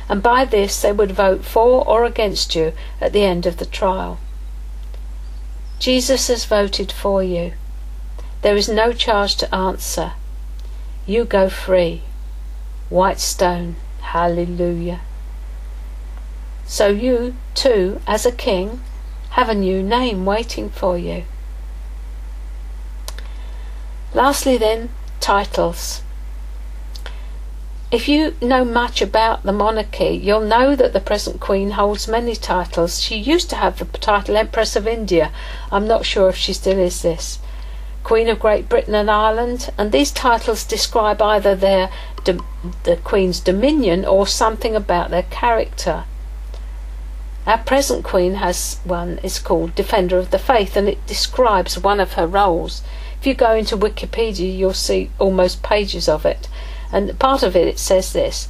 And 0.08 0.24
by 0.24 0.46
this 0.46 0.82
they 0.82 0.94
would 0.94 1.12
vote 1.12 1.44
for 1.44 1.86
or 1.86 2.06
against 2.06 2.56
you 2.56 2.74
at 3.02 3.12
the 3.12 3.24
end 3.24 3.46
of 3.46 3.58
the 3.58 3.66
trial. 3.66 4.18
Jesus 5.80 6.28
has 6.28 6.46
voted 6.46 6.92
for 6.92 7.22
you. 7.22 7.54
There 8.42 8.56
is 8.56 8.70
no 8.70 8.94
charge 8.94 9.36
to 9.38 9.54
answer. 9.54 10.14
You 11.08 11.24
go 11.24 11.50
free. 11.50 12.02
White 12.90 13.22
stone. 13.22 13.78
Hallelujah. 14.02 15.00
So 16.66 16.88
you, 16.88 17.36
too, 17.56 18.02
as 18.06 18.26
a 18.26 18.32
king, 18.32 18.82
have 19.32 19.48
a 19.48 19.56
new 19.56 19.82
name 19.82 20.26
waiting 20.26 20.70
for 20.70 20.98
you. 20.98 21.24
Lastly, 24.14 24.58
then, 24.58 24.90
titles. 25.22 26.02
If 27.90 28.10
you 28.10 28.36
know 28.42 28.66
much 28.66 29.02
about 29.02 29.44
the 29.44 29.54
monarchy, 29.54 30.10
you'll 30.22 30.42
know 30.42 30.76
that 30.76 30.92
the 30.92 31.00
present 31.00 31.40
Queen 31.40 31.72
holds 31.72 32.06
many 32.06 32.36
titles. 32.36 33.02
She 33.02 33.16
used 33.16 33.50
to 33.52 33.56
have 33.56 33.80
the 33.80 33.86
title 33.86 34.36
Empress 34.36 34.76
of 34.76 34.86
India. 34.86 35.32
I'm 35.72 35.88
not 35.88 36.06
sure 36.06 36.28
if 36.28 36.36
she 36.36 36.52
still 36.52 36.78
is 36.78 37.02
this. 37.02 37.40
Queen 38.08 38.30
of 38.30 38.40
Great 38.40 38.70
Britain 38.70 38.96
and 38.96 39.12
Ireland, 39.12 39.70
and 39.78 39.92
these 39.92 40.12
titles 40.12 40.64
describe 40.64 41.22
either 41.22 41.56
their 41.56 41.90
the 42.24 42.96
Queen's 43.04 43.42
dominion 43.42 44.06
or 44.06 44.26
something 44.26 44.78
about 44.78 45.10
their 45.10 45.24
character. 45.24 46.06
Our 47.46 47.58
present 47.58 48.06
Queen 48.06 48.36
has 48.36 48.80
one, 48.86 49.20
it's 49.24 49.40
called 49.40 49.76
Defender 49.76 50.18
of 50.18 50.32
the 50.32 50.40
Faith, 50.40 50.78
and 50.78 50.88
it 50.88 51.06
describes 51.06 51.78
one 51.78 52.00
of 52.00 52.14
her 52.14 52.26
roles. 52.26 52.82
If 53.20 53.28
you 53.28 53.34
go 53.34 53.54
into 53.54 53.76
Wikipedia, 53.76 54.58
you'll 54.58 54.74
see 54.74 55.12
almost 55.20 55.62
pages 55.62 56.08
of 56.08 56.26
it. 56.26 56.48
And 56.94 57.20
part 57.20 57.44
of 57.44 57.58
it, 57.58 57.68
it 57.68 57.78
says 57.78 58.14
this 58.14 58.48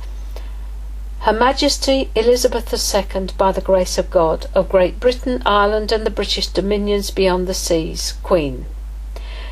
Her 1.22 1.34
Majesty 1.34 2.12
Elizabeth 2.14 2.72
II, 2.72 3.30
by 3.40 3.52
the 3.52 3.62
grace 3.62 3.98
of 3.98 4.12
God, 4.12 4.46
of 4.54 4.70
Great 4.70 5.00
Britain, 5.00 5.42
Ireland, 5.48 5.92
and 5.92 6.06
the 6.06 6.12
British 6.12 6.46
dominions 6.46 7.10
beyond 7.10 7.48
the 7.48 7.56
seas, 7.56 8.14
Queen. 8.22 8.68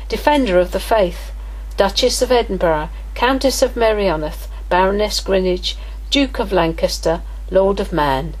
Defender 0.08 0.58
of 0.58 0.70
the 0.70 0.80
Faith, 0.80 1.32
Duchess 1.76 2.22
of 2.22 2.30
Edinburgh, 2.30 2.90
Countess 3.14 3.60
of 3.62 3.74
Merioneth, 3.74 4.48
Baroness 4.68 5.20
Greenwich, 5.20 5.76
Duke 6.10 6.38
of 6.38 6.52
Lancaster, 6.52 7.22
Lord 7.50 7.80
of 7.80 7.92
Man, 7.92 8.34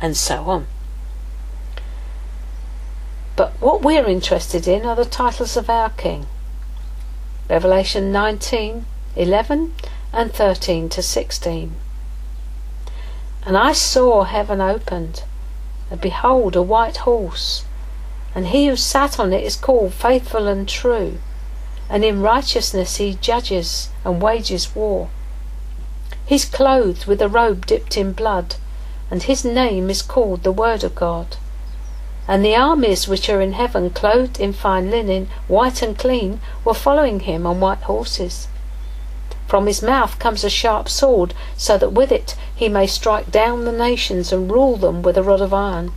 and 0.00 0.16
so 0.16 0.44
on. 0.44 0.66
But 3.36 3.52
what 3.60 3.82
we're 3.82 4.06
interested 4.06 4.66
in 4.66 4.84
are 4.84 4.96
the 4.96 5.04
titles 5.04 5.56
of 5.56 5.68
our 5.68 5.90
King. 5.90 6.26
Revelation 7.48 8.12
19, 8.12 8.86
11 9.16 9.74
and 10.12 10.32
13 10.32 10.88
to 10.88 11.02
16. 11.02 11.74
And 13.44 13.56
I 13.56 13.72
saw 13.72 14.24
heaven 14.24 14.60
opened, 14.60 15.24
and 15.90 16.00
behold 16.00 16.56
a 16.56 16.62
white 16.62 16.98
horse, 16.98 17.64
and 18.34 18.48
he 18.48 18.66
who 18.66 18.76
sat 18.76 19.18
on 19.20 19.32
it 19.32 19.44
is 19.44 19.56
called 19.56 19.92
faithful 19.92 20.48
and 20.48 20.68
true, 20.68 21.18
and 21.88 22.04
in 22.04 22.22
righteousness 22.22 22.96
he 22.96 23.14
judges 23.14 23.90
and 24.04 24.22
wages 24.22 24.74
war. 24.74 25.08
He's 26.24 26.44
clothed 26.44 27.06
with 27.06 27.20
a 27.20 27.28
robe 27.28 27.66
dipped 27.66 27.96
in 27.96 28.12
blood, 28.12 28.54
and 29.10 29.22
his 29.22 29.44
name 29.44 29.90
is 29.90 30.00
called 30.00 30.42
the 30.42 30.52
Word 30.52 30.82
of 30.84 30.94
God. 30.94 31.36
And 32.26 32.44
the 32.44 32.56
armies 32.56 33.08
which 33.08 33.28
are 33.28 33.42
in 33.42 33.52
heaven, 33.52 33.90
clothed 33.90 34.40
in 34.40 34.52
fine 34.52 34.90
linen, 34.90 35.28
white 35.48 35.82
and 35.82 35.98
clean, 35.98 36.40
were 36.64 36.72
following 36.72 37.20
him 37.20 37.46
on 37.46 37.60
white 37.60 37.82
horses. 37.82 38.48
From 39.46 39.66
his 39.66 39.82
mouth 39.82 40.18
comes 40.18 40.44
a 40.44 40.48
sharp 40.48 40.88
sword, 40.88 41.34
so 41.58 41.76
that 41.76 41.92
with 41.92 42.10
it 42.10 42.36
he 42.54 42.70
may 42.70 42.86
strike 42.86 43.30
down 43.30 43.64
the 43.66 43.72
nations 43.72 44.32
and 44.32 44.50
rule 44.50 44.76
them 44.76 45.02
with 45.02 45.18
a 45.18 45.22
rod 45.22 45.42
of 45.42 45.52
iron. 45.52 45.92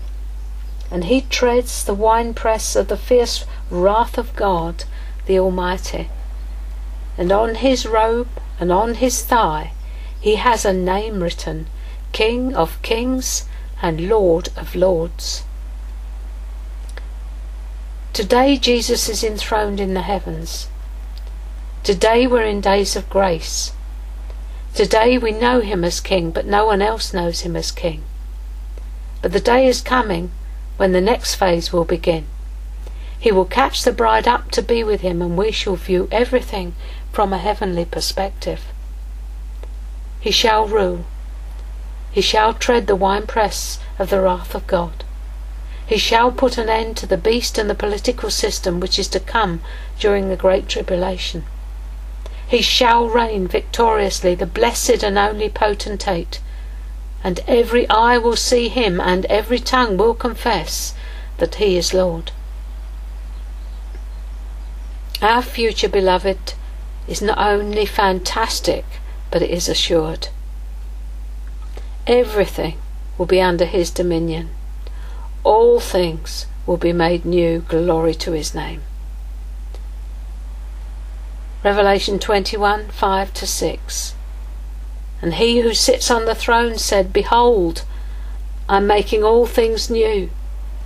And 0.92 1.06
he 1.06 1.22
treads 1.22 1.84
the 1.84 1.94
winepress 1.94 2.76
of 2.76 2.88
the 2.88 2.98
fierce 2.98 3.46
wrath 3.70 4.18
of 4.18 4.36
God, 4.36 4.86
the 5.26 5.40
Almighty. 5.40 6.10
And 7.18 7.32
on 7.32 7.56
his 7.56 7.86
robe 7.86 8.30
and 8.60 8.72
on 8.72 8.96
his 8.96 9.24
thigh 9.24 9.72
he 10.20 10.36
has 10.36 10.66
a 10.66 10.74
name 10.74 11.22
written 11.22 11.68
King 12.12 12.56
of 12.56 12.82
Kings 12.82 13.46
and 13.82 14.10
Lord 14.10 14.50
of 14.56 14.76
Lords. 14.76 15.44
Today 18.14 18.58
Jesus 18.58 19.10
is 19.10 19.24
enthroned 19.24 19.80
in 19.80 19.94
the 19.94 20.02
heavens. 20.02 20.68
Today 21.84 22.26
we're 22.26 22.44
in 22.44 22.62
days 22.62 22.96
of 22.96 23.10
grace. 23.10 23.74
Today 24.74 25.18
we 25.18 25.32
know 25.32 25.62
him 25.62 25.84
as 25.84 26.00
king, 26.00 26.32
but 26.32 26.46
no 26.46 26.66
one 26.66 26.82
else 26.82 27.14
knows 27.14 27.42
him 27.42 27.56
as 27.56 27.72
king. 27.72 28.04
But 29.22 29.32
the 29.32 29.40
day 29.40 29.68
is 29.68 29.82
coming 29.82 30.32
when 30.78 30.92
the 30.92 31.02
next 31.02 31.36
phase 31.36 31.72
will 31.72 31.86
begin. 31.86 32.26
He 33.18 33.32
will 33.32 33.46
catch 33.46 33.84
the 33.84 33.92
bride 33.92 34.28
up 34.28 34.52
to 34.52 34.62
be 34.62 34.84
with 34.84 35.02
him, 35.02 35.22
and 35.22 35.38
we 35.38 35.52
shall 35.52 35.76
view 35.76 36.08
everything 36.12 36.76
from 37.12 37.34
a 37.34 37.38
heavenly 37.38 37.86
perspective. 37.86 38.62
He 40.20 40.32
shall 40.32 40.68
rule. 40.68 41.06
He 42.12 42.22
shall 42.22 42.54
tread 42.54 42.88
the 42.88 42.96
winepress 42.96 43.80
of 43.98 44.10
the 44.10 44.22
wrath 44.22 44.56
of 44.56 44.68
God. 44.68 45.04
He 45.88 45.98
shall 45.98 46.32
put 46.32 46.58
an 46.58 46.70
end 46.70 46.98
to 46.98 47.06
the 47.06 47.18
beast 47.18 47.58
and 47.58 47.70
the 47.70 47.76
political 47.76 48.30
system 48.30 48.80
which 48.80 48.98
is 48.98 49.08
to 49.10 49.20
come 49.20 49.62
during 50.00 50.30
the 50.30 50.36
great 50.36 50.68
tribulation. 50.68 51.44
He 52.48 52.62
shall 52.62 53.08
reign 53.08 53.48
victoriously, 53.48 54.36
the 54.36 54.46
blessed 54.46 55.04
and 55.04 55.18
only 55.18 55.50
potentate, 55.50 56.40
and 57.26 57.42
every 57.46 57.90
eye 57.90 58.18
will 58.18 58.38
see 58.38 58.70
him, 58.70 59.02
and 59.02 59.26
every 59.26 59.60
tongue 59.60 59.98
will 59.98 60.16
confess 60.16 60.96
that 61.40 61.56
he 61.56 61.76
is 61.76 61.94
Lord. 61.94 62.32
Our 65.22 65.42
future, 65.42 65.90
beloved, 65.90 66.54
is 67.06 67.22
not 67.22 67.38
only 67.38 67.86
fantastic, 67.86 68.86
but 69.30 69.42
it 69.42 69.50
is 69.50 69.68
assured. 69.68 70.30
Everything 72.08 72.78
will 73.18 73.26
be 73.26 73.42
under 73.42 73.66
his 73.66 73.92
dominion 73.92 74.52
all 75.46 75.80
things 75.80 76.48
will 76.66 76.76
be 76.76 76.92
made 76.92 77.24
new. 77.24 77.60
Glory 77.60 78.16
to 78.16 78.32
his 78.32 78.54
name. 78.56 78.82
Revelation 81.64 82.20
21 82.20 82.90
5 82.90 83.34
to 83.36 83.48
6. 83.48 84.15
And 85.26 85.34
he 85.34 85.62
who 85.62 85.74
sits 85.74 86.12
on 86.12 86.26
the 86.26 86.36
throne 86.36 86.78
said, 86.78 87.12
Behold, 87.12 87.84
I'm 88.70 88.86
making 88.86 89.24
all 89.24 89.48
things 89.48 89.90
new. 89.90 90.30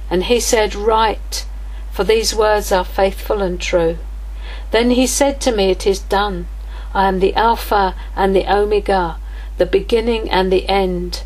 And 0.09 0.23
he 0.23 0.39
said, 0.39 0.75
Write, 0.75 1.45
for 1.91 2.05
these 2.05 2.33
words 2.33 2.71
are 2.71 2.85
faithful 2.85 3.41
and 3.41 3.59
true. 3.59 3.97
Then 4.71 4.91
he 4.91 5.05
said 5.07 5.41
to 5.41 5.51
me, 5.51 5.71
It 5.71 5.85
is 5.85 5.99
done. 5.99 6.47
I 6.93 7.09
am 7.09 7.19
the 7.19 7.35
Alpha 7.35 7.95
and 8.15 8.33
the 8.33 8.49
Omega, 8.49 9.17
the 9.57 9.65
beginning 9.65 10.31
and 10.31 10.53
the 10.53 10.69
end. 10.69 11.23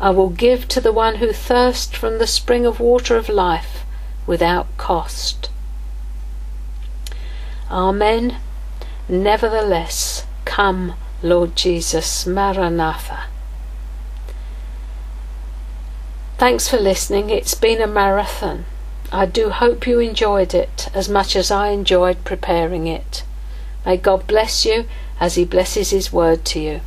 I 0.00 0.08
will 0.08 0.30
give 0.30 0.66
to 0.68 0.80
the 0.80 0.90
one 0.90 1.16
who 1.16 1.34
thirsts 1.34 1.94
from 1.94 2.16
the 2.16 2.26
spring 2.26 2.64
of 2.64 2.80
water 2.80 3.18
of 3.18 3.28
life 3.28 3.84
without 4.26 4.74
cost. 4.78 5.50
Amen. 7.70 8.38
Nevertheless, 9.06 10.24
come, 10.46 10.94
Lord 11.24 11.56
Jesus, 11.56 12.26
Maranatha. 12.26 13.28
Thanks 16.36 16.68
for 16.68 16.76
listening. 16.76 17.30
It's 17.30 17.54
been 17.54 17.80
a 17.80 17.86
marathon. 17.86 18.66
I 19.10 19.24
do 19.24 19.48
hope 19.48 19.86
you 19.86 20.00
enjoyed 20.00 20.52
it 20.52 20.90
as 20.92 21.08
much 21.08 21.34
as 21.34 21.50
I 21.50 21.68
enjoyed 21.68 22.24
preparing 22.24 22.86
it. 22.86 23.22
May 23.86 23.96
God 23.96 24.26
bless 24.26 24.66
you 24.66 24.84
as 25.18 25.36
He 25.36 25.46
blesses 25.46 25.88
His 25.88 26.12
word 26.12 26.44
to 26.44 26.60
you. 26.60 26.80